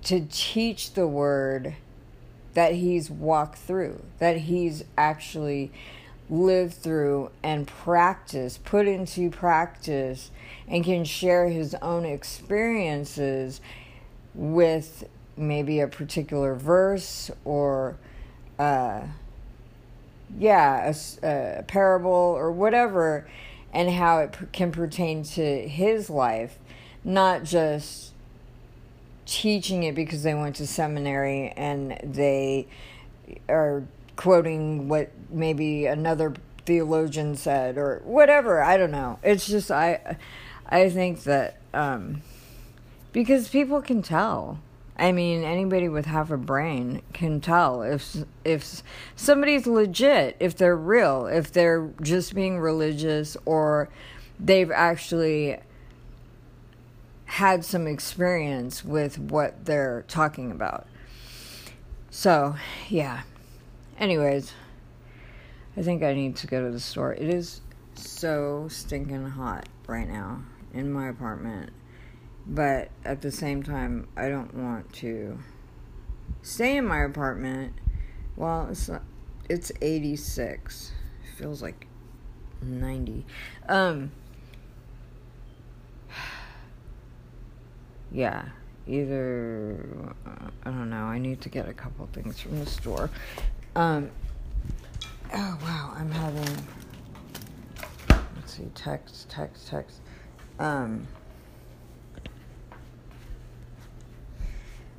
to 0.05 0.27
teach 0.31 0.95
the 0.95 1.07
word 1.07 1.77
that 2.55 2.75
he's 2.75 3.11
walked 3.11 3.59
through, 3.59 4.03
that 4.19 4.37
he's 4.39 4.85
actually 4.99 5.71
lived 6.29 6.75
through 6.75 7.31
and 7.43 7.67
practiced, 7.67 8.65
put 8.65 8.87
into 8.87 9.31
practice, 9.31 10.31
and 10.69 10.85
can 10.85 11.05
share 11.05 11.49
his 11.49 11.75
own 11.77 12.05
experiences 12.05 13.61
with 14.35 15.09
maybe 15.37 15.81
a 15.81 15.87
particular 15.87 16.55
verse 16.55 17.31
or, 17.45 17.97
uh, 18.59 19.03
yeah, 20.39 20.93
a, 21.23 21.59
a 21.59 21.63
parable 21.65 22.11
or 22.11 22.51
whatever, 22.51 23.27
and 23.73 23.91
how 23.91 24.19
it 24.19 24.37
can 24.53 24.71
pertain 24.71 25.23
to 25.23 25.69
his 25.69 26.11
life, 26.11 26.59
not 27.05 27.45
just 27.45 28.13
teaching 29.27 29.83
it 29.83 29.95
because 29.95 30.23
they 30.23 30.35
went 30.35 30.57
to 30.57 30.67
seminary 30.67 31.53
and 31.57 31.99
they 32.03 32.67
are 33.49 33.85
quoting 34.17 34.89
what 34.89 35.11
maybe 35.31 35.87
another 35.87 36.35
theologian 36.67 37.37
said 37.37 37.77
or 37.79 38.01
whatever. 38.05 38.63
I 38.63 38.77
don't 38.77 38.91
know. 38.91 39.19
It's 39.23 39.47
just 39.47 39.71
i 39.71 40.17
i 40.69 40.89
think 40.89 41.25
that 41.25 41.59
um 41.75 42.23
because 43.13 43.49
people 43.49 43.83
can 43.83 44.03
tell. 44.03 44.61
I 44.97 45.11
mean 45.11 45.43
anybody 45.43 45.89
with 45.89 46.07
half 46.07 46.31
a 46.31 46.37
brain 46.37 47.03
can 47.13 47.41
tell 47.41 47.83
if 47.83 48.17
if 48.45 48.83
somebody's 49.17 49.67
legit 49.67 50.37
if 50.39 50.57
they're 50.57 50.77
real 50.77 51.27
if 51.27 51.51
they're 51.51 51.91
just 52.03 52.35
being 52.35 52.59
religious 52.61 53.37
or 53.47 53.89
they've 54.39 54.71
actually 54.71 55.59
had 57.37 57.65
some 57.65 57.87
experience 57.87 58.85
with 58.85 59.19
what 59.19 59.65
they're 59.65 60.05
talking 60.09 60.51
about 60.51 60.87
so 62.11 62.55
yeah 62.89 63.23
Anyways, 64.03 64.53
I 65.77 65.83
think 65.83 66.03
I 66.03 66.13
need 66.13 66.35
to 66.37 66.49
go 66.49 66.65
to 66.65 66.73
the 66.73 66.81
store. 66.81 67.13
It 67.13 67.29
is 67.29 67.61
so 67.95 68.67
stinking 68.69 69.29
hot 69.29 69.69
right 69.87 70.09
now 70.09 70.43
in 70.75 70.93
my 70.93 71.09
apartment. 71.09 71.71
But 72.45 72.91
at 73.05 73.23
the 73.23 73.31
same 73.31 73.63
time, 73.63 74.09
I 74.17 74.29
don't 74.29 74.55
want 74.55 74.93
to 74.95 75.39
stay 76.43 76.77
in 76.77 76.85
my 76.85 77.05
apartment. 77.05 77.75
Well, 78.35 78.67
it's 78.71 78.91
it's 79.49 79.71
86. 79.81 80.93
It 81.23 81.39
feels 81.39 81.63
like 81.63 81.87
90. 82.61 83.25
Um 83.69 84.11
Yeah, 88.13 88.45
either 88.87 90.15
I 90.65 90.71
don't 90.71 90.91
know. 90.91 91.05
I 91.05 91.19
need 91.19 91.41
to 91.43 91.49
get 91.49 91.69
a 91.69 91.73
couple 91.73 92.07
things 92.13 92.41
from 92.41 92.59
the 92.59 92.67
store. 92.67 93.09
Um, 93.75 94.11
oh 95.33 95.59
wow, 95.63 95.95
I'm 95.97 96.11
having. 96.11 96.67
Let's 98.37 98.57
see, 98.57 98.69
text, 98.75 99.31
text, 99.31 99.69
text. 99.69 100.01
Um. 100.59 101.07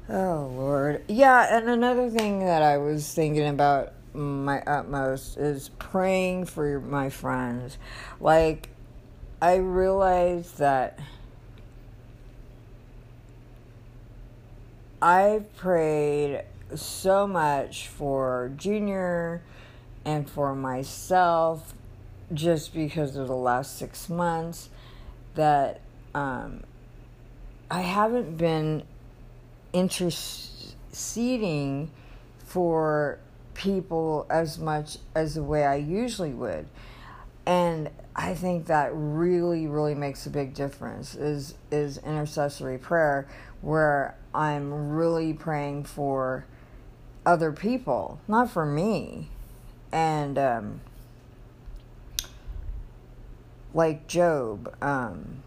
Oh 0.09 0.51
Lord, 0.55 1.03
yeah, 1.07 1.55
and 1.55 1.69
another 1.69 2.09
thing 2.09 2.39
that 2.39 2.63
I 2.63 2.77
was 2.77 3.13
thinking 3.13 3.47
about 3.47 3.93
my 4.13 4.61
utmost 4.61 5.37
is 5.37 5.69
praying 5.79 6.45
for 6.45 6.79
my 6.79 7.09
friends. 7.09 7.77
Like, 8.19 8.69
I 9.41 9.55
realized 9.55 10.57
that 10.57 10.99
I've 15.03 15.53
prayed 15.57 16.43
so 16.75 17.27
much 17.27 17.89
for 17.89 18.53
Junior 18.55 19.41
and 20.05 20.29
for 20.29 20.55
myself 20.55 21.73
just 22.33 22.73
because 22.73 23.17
of 23.17 23.27
the 23.27 23.35
last 23.35 23.77
six 23.77 24.07
months 24.07 24.69
that 25.35 25.81
um, 26.15 26.63
I 27.69 27.81
haven't 27.81 28.37
been 28.37 28.83
interceding 29.73 30.71
for 32.45 33.19
people 33.55 34.25
as 34.29 34.57
much 34.57 34.99
as 35.15 35.35
the 35.35 35.43
way 35.43 35.65
I 35.65 35.75
usually 35.75 36.31
would. 36.31 36.65
And 37.45 37.89
I 38.15 38.35
think 38.35 38.67
that 38.67 38.91
really, 38.93 39.67
really 39.67 39.95
makes 39.95 40.25
a 40.27 40.29
big 40.29 40.53
difference 40.53 41.13
is 41.13 41.55
is 41.71 41.97
intercessory 41.97 42.77
prayer 42.77 43.27
where 43.59 44.15
I'm 44.33 44.89
really 44.89 45.33
praying 45.33 45.85
for 45.85 46.45
other 47.25 47.51
people, 47.51 48.19
not 48.27 48.49
for 48.49 48.65
me. 48.65 49.29
And 49.91 50.37
um, 50.37 50.81
like 53.73 54.07
Job, 54.07 54.75
um, 54.81 55.43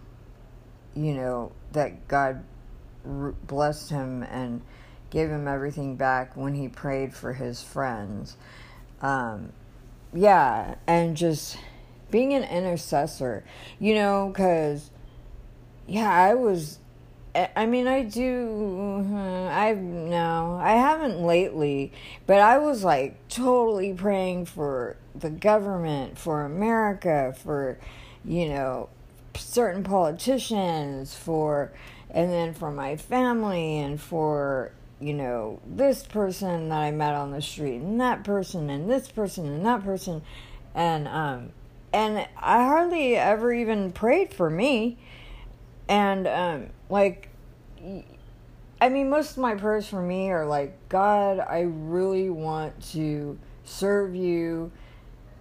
you 0.94 1.14
know, 1.14 1.52
that 1.72 2.08
God 2.08 2.44
blessed 3.04 3.90
him 3.90 4.22
and 4.22 4.62
gave 5.10 5.30
him 5.30 5.46
everything 5.46 5.96
back 5.96 6.36
when 6.36 6.54
he 6.54 6.68
prayed 6.68 7.14
for 7.14 7.32
his 7.32 7.62
friends. 7.62 8.36
Um, 9.00 9.52
yeah, 10.12 10.76
and 10.86 11.16
just 11.16 11.58
being 12.10 12.32
an 12.32 12.44
intercessor, 12.44 13.44
you 13.78 13.94
know, 13.94 14.30
because, 14.32 14.90
yeah, 15.86 16.10
I 16.10 16.34
was 16.34 16.78
I 17.54 17.66
mean, 17.66 17.86
I 17.86 18.02
do. 18.02 19.04
Uh, 19.12 19.48
I 19.48 19.74
no, 19.74 20.58
I 20.60 20.72
haven't 20.72 21.20
lately, 21.20 21.92
but 22.26 22.40
I 22.40 22.58
was 22.58 22.82
like 22.82 23.16
totally 23.28 23.92
praying 23.92 24.46
for 24.46 24.96
the 25.14 25.30
government, 25.30 26.18
for 26.18 26.42
America, 26.42 27.34
for 27.42 27.78
you 28.24 28.48
know, 28.48 28.88
certain 29.34 29.84
politicians, 29.84 31.14
for 31.14 31.72
and 32.10 32.30
then 32.30 32.54
for 32.54 32.70
my 32.70 32.96
family 32.96 33.78
and 33.78 34.00
for 34.00 34.72
you 35.00 35.12
know 35.12 35.60
this 35.66 36.04
person 36.04 36.70
that 36.70 36.78
I 36.78 36.90
met 36.90 37.14
on 37.14 37.32
the 37.32 37.42
street 37.42 37.76
and 37.76 38.00
that 38.00 38.24
person 38.24 38.70
and 38.70 38.90
this 38.90 39.08
person 39.08 39.46
and 39.46 39.66
that 39.66 39.84
person, 39.84 40.22
and 40.74 41.06
um, 41.06 41.50
and 41.92 42.26
I 42.36 42.64
hardly 42.64 43.16
ever 43.16 43.52
even 43.52 43.92
prayed 43.92 44.32
for 44.32 44.48
me, 44.48 44.96
and 45.88 46.26
um 46.26 46.66
like 46.88 47.28
I 48.80 48.90
mean, 48.90 49.08
most 49.08 49.32
of 49.32 49.38
my 49.38 49.54
prayers 49.54 49.88
for 49.88 50.02
me 50.02 50.30
are 50.30 50.44
like, 50.44 50.88
God, 50.88 51.38
I 51.40 51.60
really 51.60 52.28
want 52.28 52.80
to 52.92 53.38
serve 53.64 54.14
you, 54.14 54.70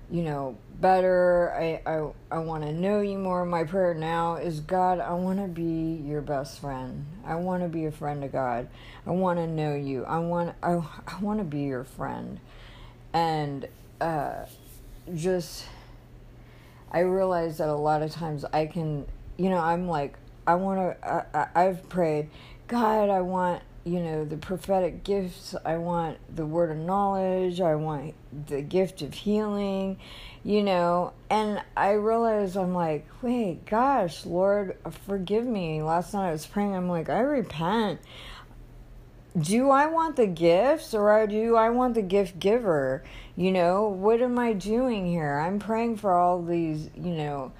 you 0.09 0.23
know, 0.23 0.57
better. 0.79 1.53
I, 1.53 1.81
I, 1.85 2.11
I 2.31 2.39
want 2.39 2.63
to 2.63 2.71
know 2.71 3.01
you 3.01 3.17
more. 3.17 3.45
My 3.45 3.65
prayer 3.65 3.93
now 3.93 4.37
is, 4.37 4.61
God, 4.61 4.99
I 4.99 5.13
want 5.15 5.39
to 5.39 5.47
be 5.47 6.01
your 6.05 6.21
best 6.21 6.61
friend. 6.61 7.05
I 7.25 7.35
want 7.35 7.61
to 7.63 7.69
be 7.69 7.85
a 7.85 7.91
friend 7.91 8.23
of 8.23 8.31
God. 8.31 8.69
I 9.05 9.11
want 9.11 9.37
to 9.39 9.47
know 9.47 9.75
you. 9.75 10.05
I 10.05 10.19
want, 10.19 10.55
I, 10.63 10.81
I 11.05 11.19
want 11.19 11.39
to 11.39 11.45
be 11.45 11.63
your 11.63 11.83
friend. 11.83 12.39
And 13.11 13.67
uh, 13.99 14.45
just, 15.13 15.65
I 16.89 16.99
realize 16.99 17.57
that 17.57 17.67
a 17.67 17.75
lot 17.75 18.01
of 18.01 18.11
times 18.11 18.45
I 18.53 18.65
can, 18.65 19.05
you 19.37 19.49
know, 19.49 19.59
I'm 19.59 19.89
like, 19.89 20.15
I 20.47 20.55
want 20.55 20.99
to, 21.01 21.27
I, 21.33 21.47
I've 21.55 21.87
prayed, 21.89 22.29
God, 22.67 23.09
I 23.09 23.21
want, 23.21 23.63
you 23.83 23.99
know, 23.99 24.25
the 24.25 24.37
prophetic 24.37 25.03
gifts. 25.03 25.55
I 25.63 25.77
want 25.77 26.17
the 26.35 26.45
word 26.45 26.71
of 26.71 26.77
knowledge. 26.77 27.61
I 27.61 27.75
want 27.75 28.15
the 28.47 28.61
gift 28.61 29.01
of 29.01 29.13
healing, 29.13 29.97
you 30.43 30.63
know. 30.63 31.13
And 31.29 31.61
I 31.77 31.91
realize 31.91 32.57
I'm 32.57 32.73
like, 32.73 33.07
wait, 33.21 33.65
gosh, 33.65 34.25
Lord, 34.25 34.77
forgive 35.05 35.45
me. 35.45 35.81
Last 35.81 36.13
night 36.13 36.29
I 36.29 36.31
was 36.31 36.45
praying, 36.45 36.75
I'm 36.75 36.89
like, 36.89 37.09
I 37.09 37.19
repent. 37.19 37.99
Do 39.37 39.69
I 39.69 39.87
want 39.87 40.15
the 40.15 40.27
gifts 40.27 40.93
or 40.93 41.27
do 41.27 41.55
I 41.57 41.69
want 41.69 41.93
the 41.93 42.01
gift 42.01 42.39
giver? 42.39 43.03
You 43.35 43.51
know, 43.51 43.89
what 43.89 44.21
am 44.21 44.39
I 44.39 44.53
doing 44.53 45.05
here? 45.05 45.39
I'm 45.39 45.59
praying 45.59 45.97
for 45.97 46.13
all 46.13 46.41
these, 46.41 46.89
you 46.95 47.11
know, 47.11 47.51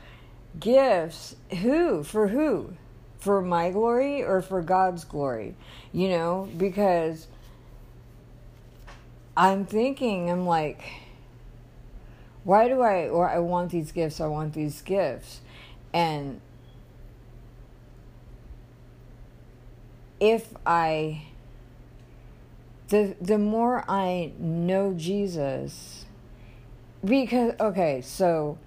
gifts. 0.59 1.35
Who? 1.61 2.03
For 2.03 2.29
who? 2.29 2.75
for 3.25 3.41
my 3.41 3.71
glory 3.71 4.23
or 4.23 4.39
for 4.39 4.61
God's 4.61 5.03
glory, 5.03 5.55
you 5.91 6.09
know, 6.09 6.47
because 6.57 7.25
I'm 9.35 9.65
thinking, 9.65 10.29
I'm 10.29 10.45
like, 10.45 10.83
why 12.43 12.67
do 12.67 12.81
I, 12.81 13.09
or 13.09 13.27
I 13.27 13.39
want 13.39 13.71
these 13.71 13.91
gifts, 13.91 14.21
I 14.21 14.27
want 14.27 14.53
these 14.53 14.83
gifts. 14.83 15.41
And 15.91 16.39
if 20.19 20.53
I, 20.63 21.23
the, 22.89 23.15
the 23.19 23.39
more 23.39 23.83
I 23.89 24.33
know 24.37 24.93
Jesus, 24.93 26.05
because, 27.03 27.55
okay, 27.59 28.01
so 28.01 28.59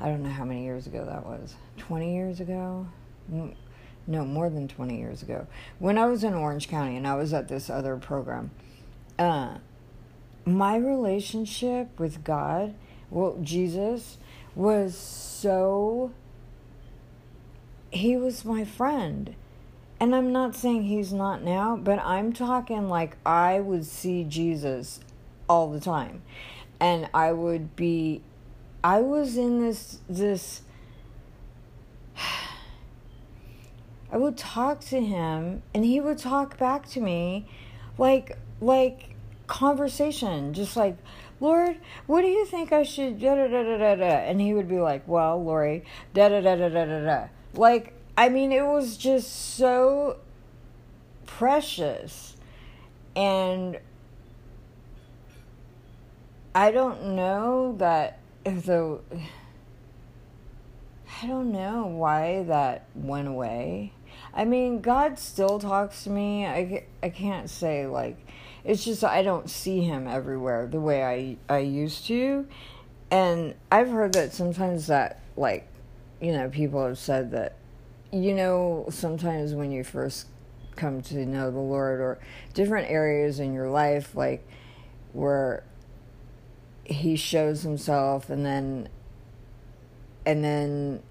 I 0.00 0.06
don't 0.06 0.22
know 0.22 0.30
how 0.30 0.44
many 0.44 0.64
years 0.64 0.86
ago 0.86 1.04
that 1.04 1.26
was. 1.26 1.54
20 1.78 2.14
years 2.14 2.40
ago? 2.40 2.86
No, 4.06 4.24
more 4.24 4.50
than 4.50 4.68
20 4.68 4.98
years 4.98 5.22
ago. 5.22 5.46
When 5.78 5.96
I 5.96 6.06
was 6.06 6.24
in 6.24 6.34
Orange 6.34 6.68
County 6.68 6.96
and 6.96 7.06
I 7.06 7.14
was 7.14 7.32
at 7.32 7.48
this 7.48 7.70
other 7.70 7.96
program, 7.96 8.50
uh, 9.18 9.58
my 10.44 10.76
relationship 10.76 11.98
with 11.98 12.24
God, 12.24 12.74
well, 13.10 13.38
Jesus, 13.42 14.18
was 14.54 14.96
so. 14.96 16.12
He 17.90 18.16
was 18.16 18.44
my 18.44 18.64
friend. 18.64 19.34
And 20.00 20.16
I'm 20.16 20.32
not 20.32 20.56
saying 20.56 20.84
he's 20.84 21.12
not 21.12 21.44
now, 21.44 21.76
but 21.76 22.00
I'm 22.00 22.32
talking 22.32 22.88
like 22.88 23.16
I 23.24 23.60
would 23.60 23.86
see 23.86 24.24
Jesus 24.24 24.98
all 25.48 25.70
the 25.70 25.78
time. 25.78 26.22
And 26.80 27.08
I 27.14 27.30
would 27.30 27.76
be 27.76 28.22
I 28.84 29.00
was 29.00 29.36
in 29.36 29.60
this 29.60 29.98
this 30.08 30.62
I 34.12 34.16
would 34.16 34.36
talk 34.36 34.80
to 34.80 35.00
him 35.00 35.62
and 35.72 35.84
he 35.84 36.00
would 36.00 36.18
talk 36.18 36.58
back 36.58 36.88
to 36.90 37.00
me 37.00 37.46
like 37.98 38.36
like 38.60 39.14
conversation 39.46 40.54
just 40.54 40.76
like 40.76 40.96
Lord, 41.40 41.76
what 42.06 42.22
do 42.22 42.28
you 42.28 42.46
think 42.46 42.72
I 42.72 42.84
should 42.84 43.20
da 43.20 43.34
da 43.34 43.48
da 43.48 43.62
da 43.62 43.94
da 43.96 44.04
and 44.04 44.40
he 44.40 44.54
would 44.54 44.68
be 44.68 44.78
like, 44.78 45.06
Well, 45.08 45.42
Lori, 45.42 45.84
da 46.14 46.28
da 46.28 46.40
da 46.40 46.54
da 46.56 46.68
da 46.68 46.84
da 46.84 47.00
da. 47.04 47.28
Like 47.54 47.94
I 48.16 48.28
mean 48.28 48.52
it 48.52 48.64
was 48.64 48.96
just 48.96 49.56
so 49.56 50.18
precious. 51.26 52.36
And 53.14 53.78
I 56.54 56.70
don't 56.70 57.14
know 57.16 57.74
that 57.78 58.18
the 58.44 59.00
I 61.22 61.26
don't 61.26 61.52
know 61.52 61.86
why 61.86 62.42
that 62.44 62.86
went 62.94 63.28
away. 63.28 63.92
I 64.34 64.44
mean, 64.44 64.80
God 64.80 65.18
still 65.18 65.58
talks 65.58 66.04
to 66.04 66.10
me. 66.10 66.46
I, 66.46 66.84
I 67.02 67.10
can't 67.10 67.48
say 67.48 67.86
like 67.86 68.16
it's 68.64 68.84
just 68.84 69.04
I 69.04 69.22
don't 69.22 69.48
see 69.48 69.82
him 69.82 70.06
everywhere 70.06 70.66
the 70.66 70.80
way 70.80 71.04
I 71.48 71.54
I 71.54 71.58
used 71.58 72.06
to. 72.06 72.46
And 73.10 73.54
I've 73.70 73.90
heard 73.90 74.14
that 74.14 74.32
sometimes 74.32 74.86
that 74.88 75.20
like 75.36 75.68
you 76.20 76.32
know, 76.32 76.48
people 76.48 76.84
have 76.86 76.98
said 76.98 77.30
that 77.32 77.56
you 78.12 78.34
know, 78.34 78.86
sometimes 78.90 79.54
when 79.54 79.72
you 79.72 79.84
first 79.84 80.26
come 80.76 81.02
to 81.02 81.26
know 81.26 81.50
the 81.50 81.58
Lord 81.58 82.00
or 82.00 82.18
different 82.54 82.90
areas 82.90 83.38
in 83.40 83.52
your 83.52 83.68
life 83.68 84.14
like 84.14 84.46
where 85.12 85.64
he 86.84 87.16
shows 87.16 87.62
himself 87.62 88.30
and 88.30 88.44
then 88.44 88.88
and 90.24 90.44
then 90.44 91.02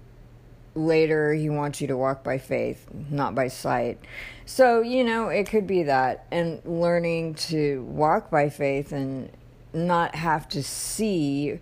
later 0.74 1.34
he 1.34 1.50
wants 1.50 1.80
you 1.80 1.86
to 1.86 1.96
walk 1.96 2.24
by 2.24 2.38
faith 2.38 2.86
not 3.10 3.34
by 3.34 3.48
sight. 3.48 3.98
So 4.46 4.80
you 4.80 5.04
know 5.04 5.28
it 5.28 5.48
could 5.48 5.66
be 5.66 5.82
that. 5.84 6.26
And 6.30 6.62
learning 6.64 7.34
to 7.34 7.82
walk 7.84 8.30
by 8.30 8.48
faith 8.48 8.92
and 8.92 9.30
not 9.72 10.14
have 10.14 10.48
to 10.50 10.62
see 10.62 11.58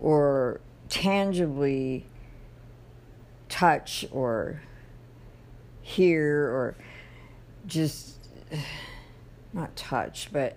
or 0.00 0.60
tangibly 0.88 2.06
touch 3.48 4.06
or 4.10 4.62
hear 5.82 6.44
or 6.44 6.76
just 7.66 8.18
not 9.52 9.74
touch 9.74 10.28
but 10.32 10.56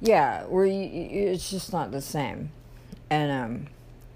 yeah, 0.00 0.44
where 0.44 0.66
you, 0.66 1.32
it's 1.32 1.50
just 1.50 1.72
not 1.72 1.90
the 1.90 2.00
same, 2.00 2.50
and 3.10 3.30
um, 3.30 3.66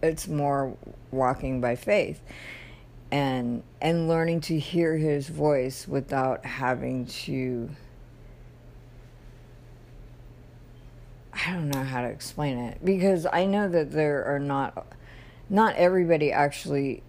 it's 0.03 0.29
more 0.29 0.77
walking 1.11 1.61
by 1.61 1.77
faith, 1.77 2.21
and 3.11 3.63
and 3.81 4.09
learning 4.09 4.41
to 4.43 4.59
hear 4.59 4.97
His 4.97 5.29
voice 5.29 5.87
without 5.89 6.45
having 6.45 7.07
to. 7.07 7.71
I 11.33 11.53
don't 11.53 11.69
know 11.69 11.85
how 11.85 12.03
to 12.03 12.09
explain 12.09 12.59
it 12.59 12.85
because 12.85 13.25
I 13.33 13.45
know 13.45 13.69
that 13.69 13.93
there 13.93 14.25
are 14.25 14.41
not, 14.41 14.87
not 15.49 15.77
everybody 15.77 16.33
actually 16.33 17.05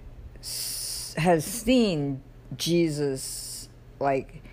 has 1.18 1.44
seen 1.44 2.22
Jesus 2.56 3.70
like, 4.00 4.44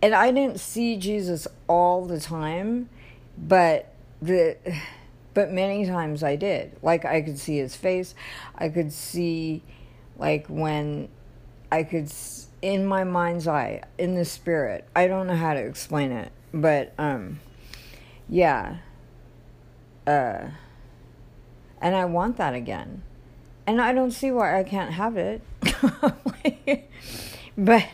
and 0.00 0.14
I 0.14 0.30
didn't 0.30 0.60
see 0.60 0.96
Jesus 0.96 1.48
all 1.68 2.06
the 2.06 2.20
time 2.20 2.88
but 3.42 3.92
the 4.20 4.56
but 5.34 5.50
many 5.50 5.86
times 5.86 6.22
I 6.22 6.36
did. 6.36 6.76
Like 6.82 7.04
I 7.04 7.22
could 7.22 7.38
see 7.38 7.58
his 7.58 7.74
face. 7.74 8.14
I 8.56 8.68
could 8.68 8.92
see 8.92 9.62
like 10.16 10.46
when 10.46 11.08
I 11.70 11.82
could 11.82 12.10
in 12.60 12.86
my 12.86 13.04
mind's 13.04 13.48
eye, 13.48 13.82
in 13.98 14.14
the 14.14 14.24
spirit. 14.24 14.86
I 14.94 15.08
don't 15.08 15.26
know 15.26 15.36
how 15.36 15.54
to 15.54 15.60
explain 15.60 16.12
it, 16.12 16.30
but 16.54 16.92
um 16.98 17.40
yeah. 18.28 18.78
Uh 20.06 20.48
and 21.80 21.96
I 21.96 22.04
want 22.04 22.36
that 22.36 22.54
again. 22.54 23.02
And 23.66 23.80
I 23.80 23.92
don't 23.92 24.12
see 24.12 24.30
why 24.30 24.58
I 24.58 24.62
can't 24.62 24.92
have 24.92 25.16
it. 25.16 25.42
but 27.58 27.86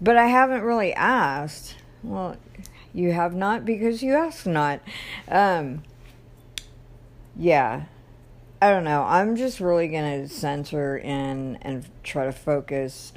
but 0.00 0.16
I 0.16 0.26
haven't 0.26 0.62
really 0.62 0.92
asked. 0.92 1.76
Well, 2.02 2.36
you 2.94 3.12
have 3.12 3.34
not 3.34 3.64
because 3.64 4.02
you 4.02 4.14
ask 4.14 4.46
not. 4.46 4.80
Um, 5.28 5.82
yeah. 7.36 7.84
I 8.62 8.70
don't 8.70 8.84
know. 8.84 9.02
I'm 9.02 9.36
just 9.36 9.60
really 9.60 9.88
going 9.88 10.22
to 10.22 10.28
center 10.28 10.96
in 10.96 11.58
and 11.60 11.84
try 12.02 12.24
to 12.24 12.32
focus 12.32 13.12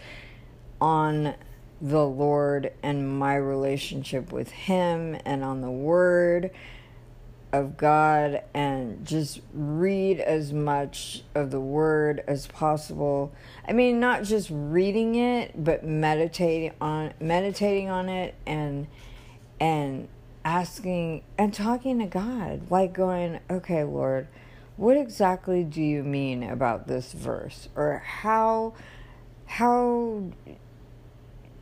on 0.82 1.36
the 1.80 2.04
Lord 2.06 2.74
and 2.84 3.18
my 3.18 3.36
relationship 3.36 4.32
with 4.32 4.50
Him 4.50 5.16
and 5.26 5.44
on 5.44 5.62
the 5.62 5.72
Word 5.72 6.52
of 7.54 7.78
God 7.78 8.44
and 8.54 9.06
just 9.06 9.40
read 9.54 10.20
as 10.20 10.52
much 10.52 11.24
of 11.34 11.52
the 11.52 11.62
Word 11.62 12.24
as 12.28 12.48
possible. 12.48 13.32
I 13.68 13.74
mean, 13.74 14.00
not 14.00 14.24
just 14.24 14.50
reading 14.52 15.16
it, 15.16 15.64
but 15.64 15.86
meditating 15.86 16.74
on 16.82 17.14
meditating 17.22 17.90
on 17.90 18.10
it 18.10 18.36
and 18.46 18.88
and 19.60 20.08
asking 20.46 21.24
and 21.38 21.54
talking 21.54 22.00
to 22.00 22.06
God, 22.06 22.70
like 22.70 22.94
going, 22.94 23.40
okay, 23.50 23.84
Lord, 23.84 24.28
what 24.78 24.96
exactly 24.96 25.64
do 25.64 25.82
you 25.82 26.04
mean 26.04 26.44
about 26.44 26.88
this 26.88 27.12
verse? 27.12 27.68
Or 27.76 28.04
how, 28.06 28.74
how 29.46 30.32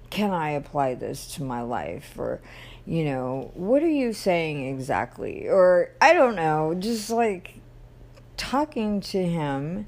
can 0.10 0.32
I 0.32 0.52
apply 0.52 0.96
this 0.96 1.34
to 1.36 1.44
my 1.44 1.62
life? 1.62 2.14
Or, 2.18 2.42
you 2.86 3.06
know, 3.06 3.52
what 3.54 3.82
are 3.82 3.90
you 3.90 4.14
saying 4.14 4.68
exactly? 4.68 5.48
Or, 5.48 5.92
I 6.02 6.14
don't 6.14 6.36
know, 6.36 6.76
just 6.78 7.10
like 7.10 7.60
talking 8.38 9.02
to 9.02 9.26
him 9.26 9.88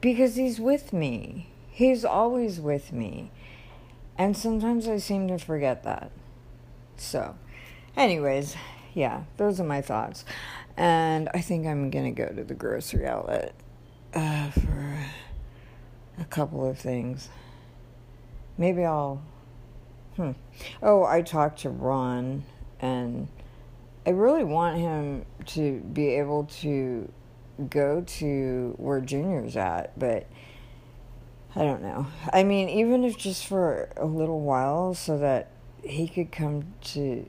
because 0.00 0.36
he's 0.36 0.58
with 0.58 0.92
me. 0.92 1.48
He's 1.70 2.04
always 2.04 2.58
with 2.58 2.92
me. 2.92 3.30
And 4.18 4.36
sometimes 4.36 4.88
I 4.88 4.96
seem 4.96 5.28
to 5.28 5.38
forget 5.38 5.82
that. 5.84 6.10
So, 7.00 7.36
anyways, 7.96 8.56
yeah, 8.94 9.24
those 9.36 9.60
are 9.60 9.64
my 9.64 9.80
thoughts. 9.80 10.24
And 10.76 11.28
I 11.34 11.40
think 11.40 11.66
I'm 11.66 11.90
going 11.90 12.04
to 12.04 12.22
go 12.22 12.28
to 12.28 12.44
the 12.44 12.54
grocery 12.54 13.06
outlet 13.06 13.54
uh, 14.14 14.50
for 14.50 14.98
a 16.18 16.24
couple 16.24 16.68
of 16.68 16.78
things. 16.78 17.28
Maybe 18.58 18.84
I'll. 18.84 19.22
Hmm. 20.16 20.32
Oh, 20.82 21.04
I 21.04 21.20
talked 21.20 21.60
to 21.60 21.70
Ron, 21.70 22.44
and 22.80 23.28
I 24.06 24.10
really 24.10 24.44
want 24.44 24.78
him 24.78 25.26
to 25.46 25.80
be 25.80 26.08
able 26.14 26.44
to 26.60 27.12
go 27.68 28.02
to 28.02 28.74
where 28.78 29.00
Junior's 29.00 29.56
at, 29.56 29.98
but 29.98 30.26
I 31.54 31.62
don't 31.62 31.82
know. 31.82 32.06
I 32.32 32.44
mean, 32.44 32.68
even 32.68 33.04
if 33.04 33.16
just 33.16 33.46
for 33.46 33.90
a 33.96 34.06
little 34.06 34.40
while, 34.40 34.94
so 34.94 35.18
that 35.18 35.50
he 35.88 36.08
could 36.08 36.32
come 36.32 36.74
to 36.82 37.28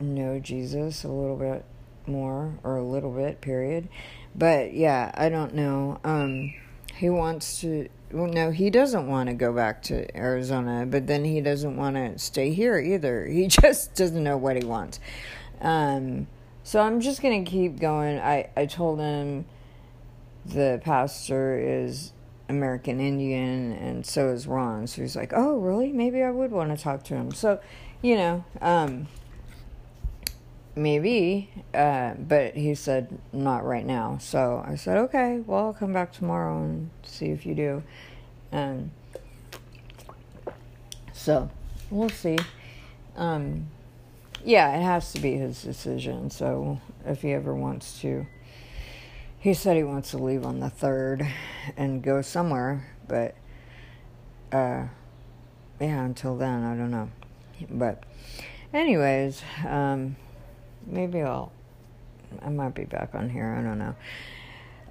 know 0.00 0.38
Jesus 0.38 1.04
a 1.04 1.08
little 1.08 1.36
bit 1.36 1.64
more, 2.06 2.54
or 2.62 2.76
a 2.76 2.84
little 2.84 3.10
bit, 3.10 3.40
period. 3.40 3.88
But 4.34 4.74
yeah, 4.74 5.10
I 5.14 5.28
don't 5.28 5.54
know. 5.54 6.00
Um, 6.04 6.54
he 6.96 7.10
wants 7.10 7.60
to. 7.60 7.88
Well, 8.12 8.26
no, 8.26 8.50
he 8.50 8.70
doesn't 8.70 9.06
want 9.06 9.28
to 9.28 9.34
go 9.34 9.52
back 9.52 9.82
to 9.84 10.16
Arizona, 10.16 10.84
but 10.84 11.06
then 11.06 11.24
he 11.24 11.40
doesn't 11.40 11.76
want 11.76 11.96
to 11.96 12.18
stay 12.18 12.52
here 12.52 12.78
either. 12.78 13.26
He 13.30 13.46
just 13.46 13.94
doesn't 13.94 14.22
know 14.22 14.36
what 14.36 14.56
he 14.56 14.64
wants. 14.64 14.98
Um, 15.60 16.26
so 16.64 16.80
I'm 16.80 17.00
just 17.00 17.22
gonna 17.22 17.44
keep 17.44 17.78
going. 17.78 18.18
I 18.18 18.50
I 18.56 18.66
told 18.66 18.98
him 19.00 19.44
the 20.44 20.80
pastor 20.84 21.58
is 21.58 22.12
American 22.50 23.00
Indian, 23.00 23.72
and 23.72 24.04
so 24.04 24.28
is 24.28 24.46
Ron. 24.46 24.86
So 24.86 25.02
he's 25.02 25.16
like, 25.16 25.32
"Oh, 25.34 25.58
really? 25.58 25.92
Maybe 25.92 26.22
I 26.22 26.30
would 26.30 26.50
want 26.50 26.76
to 26.76 26.82
talk 26.82 27.04
to 27.04 27.14
him." 27.14 27.32
So, 27.32 27.60
you 28.02 28.16
know, 28.16 28.44
um, 28.60 29.06
maybe, 30.74 31.50
uh, 31.72 32.14
but 32.14 32.56
he 32.56 32.74
said 32.74 33.18
not 33.32 33.64
right 33.64 33.86
now. 33.86 34.18
So 34.20 34.62
I 34.66 34.74
said, 34.74 34.98
"Okay, 34.98 35.42
well, 35.46 35.66
I'll 35.66 35.72
come 35.72 35.92
back 35.92 36.12
tomorrow 36.12 36.62
and 36.62 36.90
see 37.02 37.26
if 37.26 37.46
you 37.46 37.54
do." 37.54 37.82
And 38.52 38.90
so 41.12 41.50
we'll 41.90 42.08
see. 42.08 42.38
Um, 43.16 43.68
yeah, 44.44 44.76
it 44.76 44.82
has 44.82 45.12
to 45.12 45.20
be 45.20 45.34
his 45.34 45.62
decision. 45.62 46.30
So 46.30 46.80
if 47.06 47.22
he 47.22 47.32
ever 47.32 47.54
wants 47.54 48.00
to 48.00 48.26
he 49.40 49.54
said 49.54 49.76
he 49.76 49.82
wants 49.82 50.10
to 50.10 50.18
leave 50.18 50.44
on 50.44 50.60
the 50.60 50.68
third 50.68 51.26
and 51.76 52.02
go 52.02 52.20
somewhere, 52.20 52.94
but 53.08 53.34
uh, 54.52 54.84
yeah, 55.80 56.04
until 56.04 56.36
then, 56.36 56.62
I 56.62 56.76
don't 56.76 56.90
know. 56.90 57.08
But, 57.70 58.04
anyways, 58.74 59.42
um, 59.66 60.16
maybe 60.86 61.22
I'll. 61.22 61.52
I 62.42 62.48
might 62.50 62.74
be 62.74 62.84
back 62.84 63.14
on 63.14 63.28
here. 63.28 63.56
I 63.58 63.62
don't 63.62 63.78
know. 63.78 63.94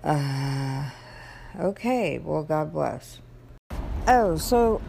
Uh, 0.04 0.90
okay. 1.68 2.18
Well, 2.18 2.44
God 2.44 2.74
bless. 2.74 3.20
Oh, 4.08 4.36
so 4.36 4.82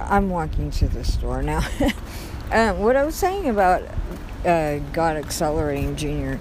I'm 0.00 0.30
walking 0.30 0.70
to 0.72 0.88
the 0.88 1.04
store 1.04 1.42
now. 1.42 1.64
uh, 2.50 2.72
what 2.72 2.96
I 2.96 3.04
was 3.04 3.14
saying 3.14 3.48
about 3.48 3.82
uh, 4.44 4.78
God 4.92 5.16
accelerating 5.16 5.94
Junior. 5.96 6.40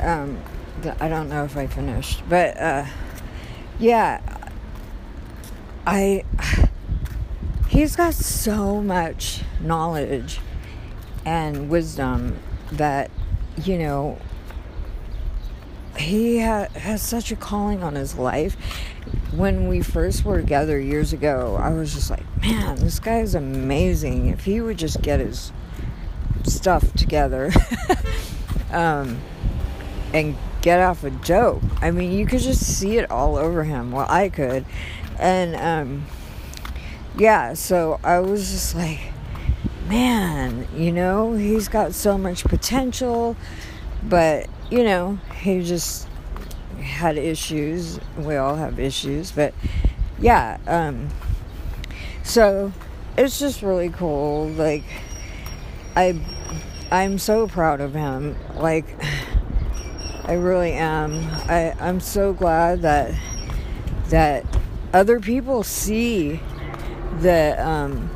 Um, 0.00 0.40
I 0.86 1.08
don't 1.08 1.28
know 1.28 1.44
if 1.44 1.56
I 1.56 1.66
finished, 1.66 2.22
but 2.28 2.56
uh, 2.56 2.86
yeah, 3.78 4.20
I 5.86 6.24
he's 7.68 7.96
got 7.96 8.14
so 8.14 8.82
much 8.82 9.42
knowledge 9.60 10.40
and 11.24 11.68
wisdom 11.68 12.38
that 12.72 13.10
you 13.62 13.78
know 13.78 14.18
he 15.96 16.40
ha- 16.40 16.68
has 16.74 17.02
such 17.02 17.30
a 17.32 17.36
calling 17.36 17.82
on 17.82 17.94
his 17.94 18.16
life. 18.16 18.56
When 19.32 19.68
we 19.68 19.82
first 19.82 20.24
were 20.24 20.40
together 20.40 20.78
years 20.78 21.12
ago, 21.12 21.56
I 21.60 21.70
was 21.70 21.94
just 21.94 22.10
like, 22.10 22.24
man, 22.40 22.76
this 22.76 22.98
guy 23.00 23.20
is 23.20 23.34
amazing. 23.34 24.28
If 24.28 24.44
he 24.44 24.60
would 24.60 24.78
just 24.78 25.02
get 25.02 25.20
his 25.20 25.52
stuff 26.44 26.92
together 26.94 27.52
um, 28.70 29.20
and 30.12 30.36
get 30.64 30.80
off 30.80 31.04
a 31.04 31.10
joke. 31.10 31.60
I 31.82 31.90
mean, 31.90 32.12
you 32.12 32.24
could 32.24 32.40
just 32.40 32.62
see 32.78 32.96
it 32.96 33.10
all 33.10 33.36
over 33.36 33.64
him. 33.64 33.92
Well, 33.92 34.06
I 34.08 34.30
could. 34.30 34.64
And 35.18 35.54
um, 35.56 36.06
yeah, 37.18 37.52
so 37.52 38.00
I 38.02 38.20
was 38.20 38.50
just 38.50 38.74
like, 38.74 38.98
man, 39.88 40.66
you 40.74 40.90
know, 40.90 41.34
he's 41.34 41.68
got 41.68 41.92
so 41.92 42.16
much 42.16 42.44
potential, 42.44 43.36
but, 44.02 44.48
you 44.70 44.84
know, 44.84 45.18
he 45.42 45.62
just 45.62 46.08
had 46.80 47.18
issues. 47.18 48.00
We 48.16 48.36
all 48.36 48.56
have 48.56 48.80
issues, 48.80 49.32
but 49.32 49.52
yeah, 50.18 50.56
um, 50.66 51.10
so 52.22 52.72
it's 53.18 53.38
just 53.38 53.60
really 53.60 53.90
cool. 53.90 54.48
Like, 54.48 54.84
I, 55.94 56.18
I'm 56.90 57.18
so 57.18 57.48
proud 57.48 57.82
of 57.82 57.92
him. 57.92 58.34
Like, 58.56 58.86
I 60.26 60.34
really 60.34 60.72
am. 60.72 61.26
I, 61.48 61.74
I'm 61.78 62.00
so 62.00 62.32
glad 62.32 62.82
that 62.82 63.14
that 64.08 64.44
other 64.92 65.20
people 65.20 65.62
see 65.62 66.40
the 67.20 67.56
um, 67.64 68.10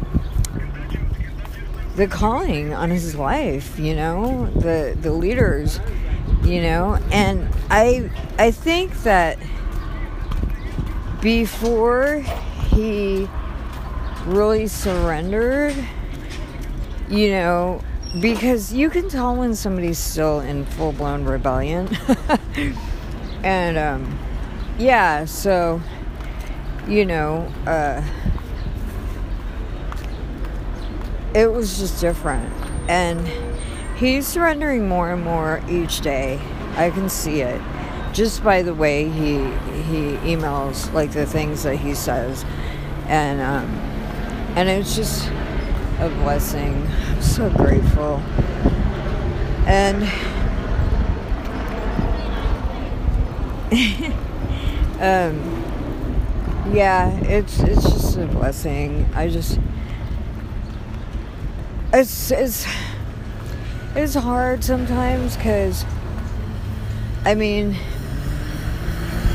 the 1.96 2.06
calling 2.06 2.72
on 2.72 2.90
his 2.90 3.14
life. 3.14 3.78
You 3.78 3.94
know, 3.94 4.46
the 4.54 4.96
the 5.00 5.12
leaders. 5.12 5.80
You 6.42 6.62
know, 6.62 6.98
and 7.10 7.48
I 7.68 8.10
I 8.38 8.52
think 8.52 9.02
that 9.02 9.38
before 11.20 12.24
he 12.70 13.28
really 14.24 14.66
surrendered, 14.66 15.74
you 17.10 17.30
know, 17.30 17.82
because 18.20 18.72
you 18.72 18.90
can 18.90 19.08
tell 19.08 19.36
when 19.36 19.54
somebody's 19.54 19.98
still 19.98 20.40
in 20.40 20.64
full 20.64 20.92
blown 20.92 21.24
rebellion. 21.24 21.88
and 23.42 23.78
um, 23.78 24.18
yeah, 24.78 25.24
so 25.24 25.80
you 26.86 27.04
know, 27.04 27.52
uh, 27.66 28.02
it 31.34 31.52
was 31.52 31.78
just 31.78 32.00
different, 32.00 32.52
and 32.88 33.28
he's 33.96 34.26
surrendering 34.26 34.88
more 34.88 35.12
and 35.12 35.22
more 35.22 35.62
each 35.68 36.00
day. 36.00 36.40
I 36.76 36.90
can 36.90 37.08
see 37.08 37.42
it 37.42 37.60
just 38.12 38.42
by 38.42 38.62
the 38.62 38.74
way 38.74 39.08
he 39.08 39.36
he 39.82 40.16
emails, 40.26 40.92
like 40.92 41.12
the 41.12 41.26
things 41.26 41.62
that 41.62 41.76
he 41.76 41.94
says, 41.94 42.44
and 43.06 43.40
um, 43.40 43.64
and 44.56 44.68
it's 44.68 44.96
just 44.96 45.30
a 46.00 46.08
blessing. 46.22 46.86
I'm 46.86 47.22
so 47.22 47.50
grateful. 47.50 48.22
And 49.66 50.04
um, 55.00 55.58
yeah, 56.72 57.10
it's 57.22 57.60
it's 57.60 57.82
just 57.82 58.16
a 58.16 58.26
blessing. 58.26 59.08
I 59.14 59.28
just 59.28 59.58
it's 61.92 62.30
it's 62.30 62.66
it's 63.94 64.14
hard 64.14 64.62
sometimes 64.62 65.36
because 65.36 65.84
I 67.24 67.34
mean 67.34 67.76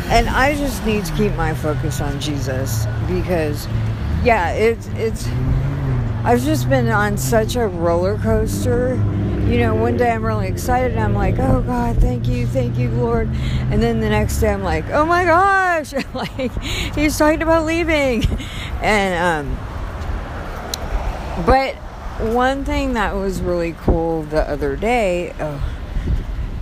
and 0.07 0.29
I 0.29 0.55
just 0.55 0.85
need 0.85 1.05
to 1.05 1.13
keep 1.15 1.33
my 1.33 1.53
focus 1.53 1.99
on 1.99 2.19
Jesus 2.19 2.85
because 3.07 3.67
yeah, 4.23 4.51
it's 4.51 4.88
it's 4.95 5.27
I've 6.26 6.41
just 6.41 6.69
been 6.69 6.88
on 6.88 7.17
such 7.17 7.57
a 7.57 7.67
roller 7.67 8.17
coaster. 8.17 8.95
You 9.45 9.59
know, 9.59 9.76
one 9.76 9.97
day 9.97 10.09
I'm 10.09 10.24
really 10.24 10.47
excited 10.47 10.91
and 10.91 11.01
I'm 11.01 11.13
like, 11.13 11.38
oh 11.38 11.61
God, 11.61 11.97
thank 11.97 12.30
you, 12.30 12.47
thank 12.47 12.78
you, 12.78 12.89
Lord. 12.91 13.28
And 13.69 13.84
then 13.84 13.99
the 13.99 14.07
next 14.07 14.39
day 14.39 14.49
I'm 14.53 14.63
like, 14.63 14.89
oh 14.91 15.05
my 15.05 15.26
gosh, 15.26 15.93
like 16.13 16.63
he's 16.95 17.17
talking 17.17 17.41
about 17.41 17.65
leaving. 17.65 18.24
And, 18.82 19.49
um, 19.49 19.57
but 21.45 21.76
one 22.34 22.65
thing 22.65 22.93
that 22.93 23.15
was 23.15 23.39
really 23.39 23.74
cool 23.80 24.24
the 24.24 24.41
other 24.49 24.76
day, 24.76 25.34
oh, 25.39 25.74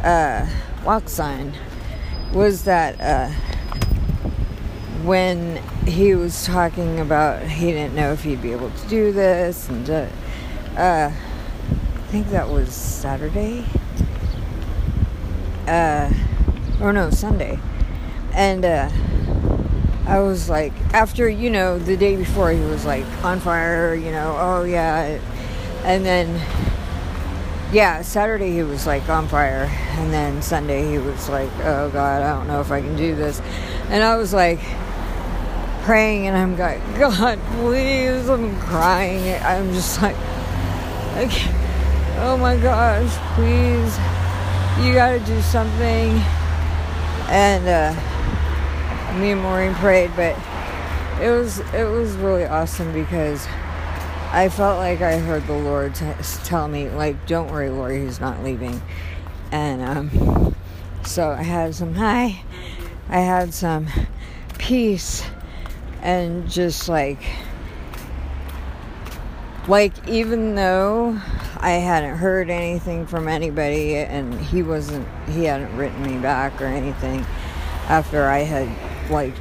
uh, 0.04 0.48
walk 0.86 1.10
sign, 1.10 1.54
was 2.32 2.66
that, 2.66 3.02
uh, 3.02 3.32
when 5.06 5.58
he 5.86 6.16
was 6.16 6.46
talking 6.46 7.00
about 7.00 7.44
he 7.44 7.72
didn't 7.72 7.96
know 7.96 8.14
if 8.14 8.24
he'd 8.24 8.42
be 8.42 8.52
able 8.52 8.70
to 8.70 8.88
do 8.88 9.12
this, 9.12 9.70
and 9.70 9.90
uh, 9.90 10.08
uh, 10.78 11.12
I 11.12 12.02
think 12.12 12.30
that 12.30 12.50
was 12.50 12.74
Saturday. 12.74 13.66
Uh, 15.68 16.12
or 16.82 16.92
no, 16.92 17.10
Sunday. 17.10 17.60
And 18.34 18.66
uh, 18.66 18.90
I 20.06 20.20
was 20.20 20.50
like, 20.50 20.74
after, 20.94 21.30
you 21.30 21.50
know, 21.50 21.78
the 21.78 21.96
day 21.96 22.16
before, 22.16 22.52
he 22.52 22.60
was 22.60 22.86
like 22.86 23.06
on 23.24 23.40
fire, 23.40 23.94
you 23.94 24.12
know, 24.12 24.36
oh 24.40 24.64
yeah. 24.64 25.20
And 25.84 26.06
then, 26.06 26.30
yeah, 27.72 28.02
Saturday 28.02 28.52
he 28.52 28.64
was 28.64 28.86
like 28.86 29.08
on 29.10 29.28
fire. 29.28 29.70
And 29.92 30.12
then 30.12 30.42
Sunday 30.42 30.90
he 30.90 30.98
was 30.98 31.30
like, 31.30 31.52
oh 31.60 31.90
God, 31.92 32.22
I 32.22 32.38
don't 32.38 32.48
know 32.48 32.62
if 32.62 32.72
I 32.72 32.82
can 32.82 32.96
do 32.96 33.16
this. 33.16 33.42
And 33.90 34.04
I 34.04 34.18
was 34.18 34.34
like, 34.34 34.60
praying 35.92 36.26
and 36.26 36.38
I'm 36.38 36.58
like, 36.58 36.80
God, 36.98 37.38
please, 37.58 38.30
I'm 38.30 38.58
crying. 38.62 39.44
I'm 39.44 39.74
just 39.74 40.02
like, 40.02 40.16
okay, 41.18 41.52
oh 42.20 42.38
my 42.40 42.56
gosh, 42.56 43.12
please, 43.36 43.98
you 44.82 44.94
gotta 44.94 45.20
do 45.26 45.42
something. 45.42 46.12
And, 47.28 47.68
uh, 47.68 49.20
me 49.20 49.32
and 49.32 49.42
Maureen 49.42 49.74
prayed, 49.76 50.12
but 50.16 50.38
it 51.20 51.30
was 51.30 51.60
it 51.74 51.84
was 51.84 52.14
really 52.16 52.46
awesome 52.46 52.94
because 52.94 53.46
I 54.32 54.48
felt 54.48 54.78
like 54.78 55.02
I 55.02 55.18
heard 55.18 55.46
the 55.46 55.58
Lord 55.58 55.94
t- 55.94 56.06
tell 56.46 56.70
me 56.70 56.88
like, 56.88 57.28
"Don't 57.28 57.52
worry, 57.52 57.70
Lori, 57.70 58.06
he's 58.06 58.22
not 58.22 58.42
leaving," 58.46 58.82
and 59.52 59.82
um, 59.82 60.56
so 61.04 61.32
I 61.32 61.44
had 61.44 61.76
some 61.76 61.96
high, 61.96 62.44
I 63.10 63.20
had 63.20 63.54
some 63.54 63.88
peace, 64.58 65.26
and 66.02 66.50
just 66.50 66.90
like 66.90 67.24
like 69.68 69.94
even 70.08 70.56
though 70.56 71.20
I 71.58 71.72
hadn't 71.72 72.18
heard 72.18 72.50
anything 72.50 73.06
from 73.06 73.28
anybody 73.28 73.96
and 73.96 74.34
he 74.34 74.64
wasn't 74.64 75.08
he 75.30 75.44
hadn't 75.44 75.76
written 75.78 76.02
me 76.04 76.18
back 76.18 76.62
or 76.62 76.66
anything 76.66 77.26
after 77.88 78.26
I 78.26 78.40
had 78.40 79.12
like 79.12 79.34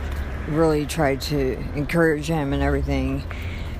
really 0.48 0.86
tried 0.86 1.20
to 1.20 1.52
encourage 1.74 2.26
him 2.26 2.52
and 2.52 2.62
everything. 2.62 3.22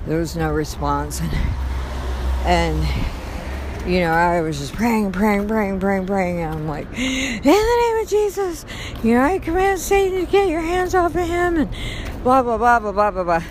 There 0.07 0.18
was 0.18 0.37
no 0.37 0.51
response. 0.51 1.20
And, 1.20 1.33
and 2.45 3.91
you 3.91 4.01
know, 4.01 4.12
I 4.12 4.41
was 4.41 4.59
just 4.59 4.74
praying, 4.74 5.12
praying, 5.12 5.49
praying, 5.49 5.81
praying, 5.81 6.07
praying. 6.07 6.41
And 6.41 6.55
I'm 6.55 6.68
like, 6.68 6.87
in 6.93 7.43
the 7.43 7.91
name 7.91 8.03
of 8.03 8.09
Jesus, 8.09 8.64
you 9.03 9.14
know, 9.14 9.22
I 9.22 9.39
command 9.39 9.81
Satan 9.81 10.24
to 10.24 10.31
get 10.31 10.49
your 10.49 10.61
hands 10.61 10.95
off 10.95 11.14
of 11.14 11.26
him 11.26 11.57
and 11.57 11.74
blah, 12.22 12.42
blah, 12.42 12.58
blah, 12.58 12.78
blah, 12.78 12.92
blah, 12.92 13.10
blah, 13.10 13.24
blah. 13.24 13.42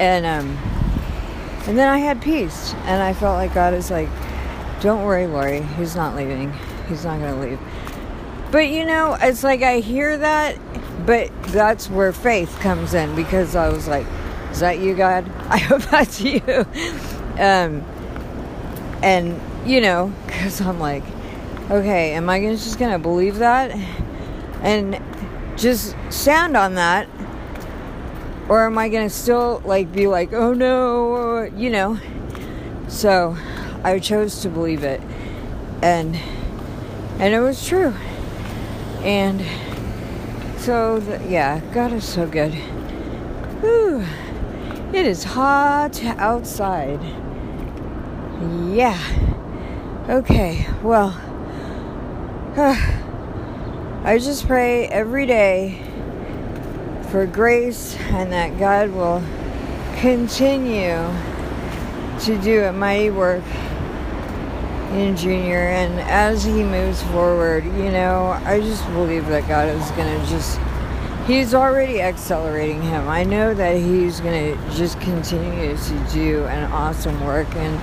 And, 0.00 0.26
um, 0.26 0.56
and 1.66 1.78
then 1.78 1.88
I 1.88 1.98
had 1.98 2.20
peace. 2.20 2.74
And 2.84 3.02
I 3.02 3.12
felt 3.12 3.36
like 3.36 3.54
God 3.54 3.74
is 3.74 3.90
like, 3.90 4.08
don't 4.80 5.04
worry, 5.04 5.26
Lori, 5.26 5.62
he's 5.62 5.94
not 5.94 6.16
leaving. 6.16 6.52
He's 6.88 7.04
not 7.04 7.20
going 7.20 7.34
to 7.34 7.40
leave. 7.40 7.60
But 8.50 8.68
you 8.68 8.84
know, 8.84 9.16
it's 9.20 9.42
like 9.42 9.62
I 9.62 9.78
hear 9.78 10.18
that 10.18 10.58
but 11.06 11.30
that's 11.44 11.90
where 11.90 12.12
faith 12.12 12.58
comes 12.60 12.94
in 12.94 13.14
because 13.16 13.56
I 13.56 13.68
was 13.68 13.88
like, 13.88 14.06
is 14.50 14.60
that 14.60 14.78
you, 14.78 14.94
God? 14.94 15.30
I 15.48 15.58
hope 15.58 15.82
that's 15.82 16.20
you. 16.20 16.40
Um, 17.38 17.82
and, 19.02 19.40
you 19.66 19.80
know, 19.80 20.12
because 20.26 20.60
I'm 20.60 20.78
like, 20.78 21.02
okay, 21.70 22.12
am 22.12 22.30
I 22.30 22.40
just 22.40 22.78
going 22.78 22.92
to 22.92 22.98
believe 22.98 23.36
that 23.36 23.72
and 24.62 25.00
just 25.58 25.96
stand 26.10 26.56
on 26.56 26.74
that? 26.74 27.08
Or 28.52 28.66
am 28.66 28.76
I 28.76 28.90
going 28.90 29.08
to 29.08 29.14
still, 29.14 29.62
like, 29.64 29.90
be 29.94 30.06
like, 30.06 30.34
oh 30.34 30.52
no, 30.52 31.44
you 31.56 31.70
know? 31.70 31.98
So 32.86 33.34
I 33.82 33.98
chose 33.98 34.42
to 34.42 34.50
believe 34.50 34.84
it. 34.84 35.00
And, 35.82 36.14
and 37.18 37.32
it 37.32 37.40
was 37.40 37.66
true. 37.66 37.94
And, 39.04 39.42
so, 40.60 41.00
the, 41.00 41.26
yeah, 41.30 41.60
God 41.72 41.94
is 41.94 42.04
so 42.04 42.26
good. 42.26 42.52
Whew. 43.62 44.04
It 44.92 45.06
is 45.06 45.24
hot 45.24 46.04
outside. 46.04 47.00
Yeah. 48.70 49.00
Okay, 50.10 50.66
well, 50.82 51.18
I 54.04 54.18
just 54.18 54.46
pray 54.46 54.88
every 54.88 55.24
day 55.24 55.81
for 57.12 57.26
grace 57.26 57.94
and 58.08 58.32
that 58.32 58.58
God 58.58 58.90
will 58.90 59.22
continue 60.00 60.96
to 62.20 62.40
do 62.42 62.64
a 62.64 62.72
mighty 62.72 63.10
work 63.10 63.44
in 64.92 65.14
junior. 65.14 65.68
And 65.68 66.00
as 66.00 66.42
he 66.42 66.64
moves 66.64 67.02
forward 67.04 67.64
you 67.64 67.90
know 67.90 68.40
i 68.44 68.60
just 68.60 68.84
believe 68.92 69.26
that 69.26 69.46
god 69.48 69.68
is 69.68 69.90
going 69.92 70.20
to 70.20 70.26
just 70.26 70.58
he's 71.26 71.54
already 71.54 72.00
accelerating 72.00 72.82
him. 72.82 73.08
I 73.08 73.24
know 73.24 73.54
that 73.54 73.76
he's 73.76 74.20
going 74.20 74.56
to 74.56 74.70
just 74.74 75.00
continue 75.00 75.76
to 75.76 76.06
do 76.12 76.44
an 76.46 76.70
awesome 76.72 77.24
work 77.24 77.48
in 77.54 77.74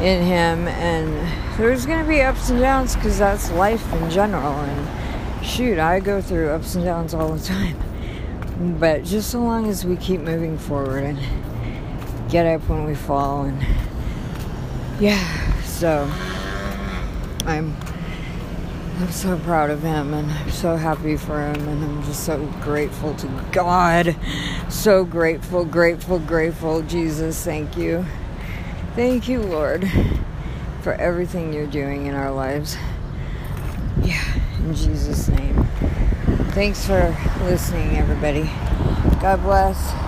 in 0.00 0.22
him. 0.22 0.66
And 0.68 1.58
there's 1.58 1.86
going 1.86 2.02
to 2.02 2.08
be 2.08 2.20
ups 2.22 2.50
and 2.50 2.60
downs 2.60 2.94
because 2.94 3.18
that's 3.18 3.50
life 3.52 3.92
in 3.94 4.10
general. 4.10 4.52
And 4.52 5.46
shoot 5.46 5.78
i 5.78 6.00
go 6.00 6.22
through 6.22 6.48
ups 6.48 6.74
and 6.74 6.86
downs 6.86 7.12
all 7.12 7.34
the 7.34 7.44
time 7.44 7.76
but 8.58 9.04
just 9.04 9.30
so 9.30 9.40
long 9.40 9.68
as 9.68 9.84
we 9.84 9.96
keep 9.96 10.20
moving 10.20 10.56
forward 10.58 11.04
and 11.04 11.18
get 12.30 12.46
up 12.46 12.68
when 12.68 12.84
we 12.84 12.94
fall 12.94 13.42
and 13.44 13.64
yeah 15.00 15.62
so 15.62 16.10
I'm 17.46 17.76
I'm 19.00 19.10
so 19.10 19.36
proud 19.40 19.70
of 19.70 19.82
him 19.82 20.14
and 20.14 20.30
I'm 20.30 20.50
so 20.50 20.76
happy 20.76 21.16
for 21.16 21.40
him 21.40 21.68
and 21.68 21.84
I'm 21.84 22.02
just 22.04 22.24
so 22.24 22.46
grateful 22.62 23.12
to 23.16 23.26
God. 23.50 24.16
So 24.68 25.04
grateful, 25.04 25.64
grateful, 25.64 26.20
grateful. 26.20 26.80
Jesus, 26.82 27.44
thank 27.44 27.76
you. 27.76 28.06
Thank 28.94 29.28
you, 29.28 29.40
Lord, 29.40 29.90
for 30.82 30.92
everything 30.92 31.52
you're 31.52 31.66
doing 31.66 32.06
in 32.06 32.14
our 32.14 32.30
lives. 32.30 32.76
Yeah, 34.04 34.24
in 34.60 34.76
Jesus' 34.76 35.28
name. 35.28 35.66
Thanks 36.54 36.86
for 36.86 37.16
listening, 37.42 37.96
everybody. 37.96 38.44
God 39.20 39.42
bless. 39.42 40.03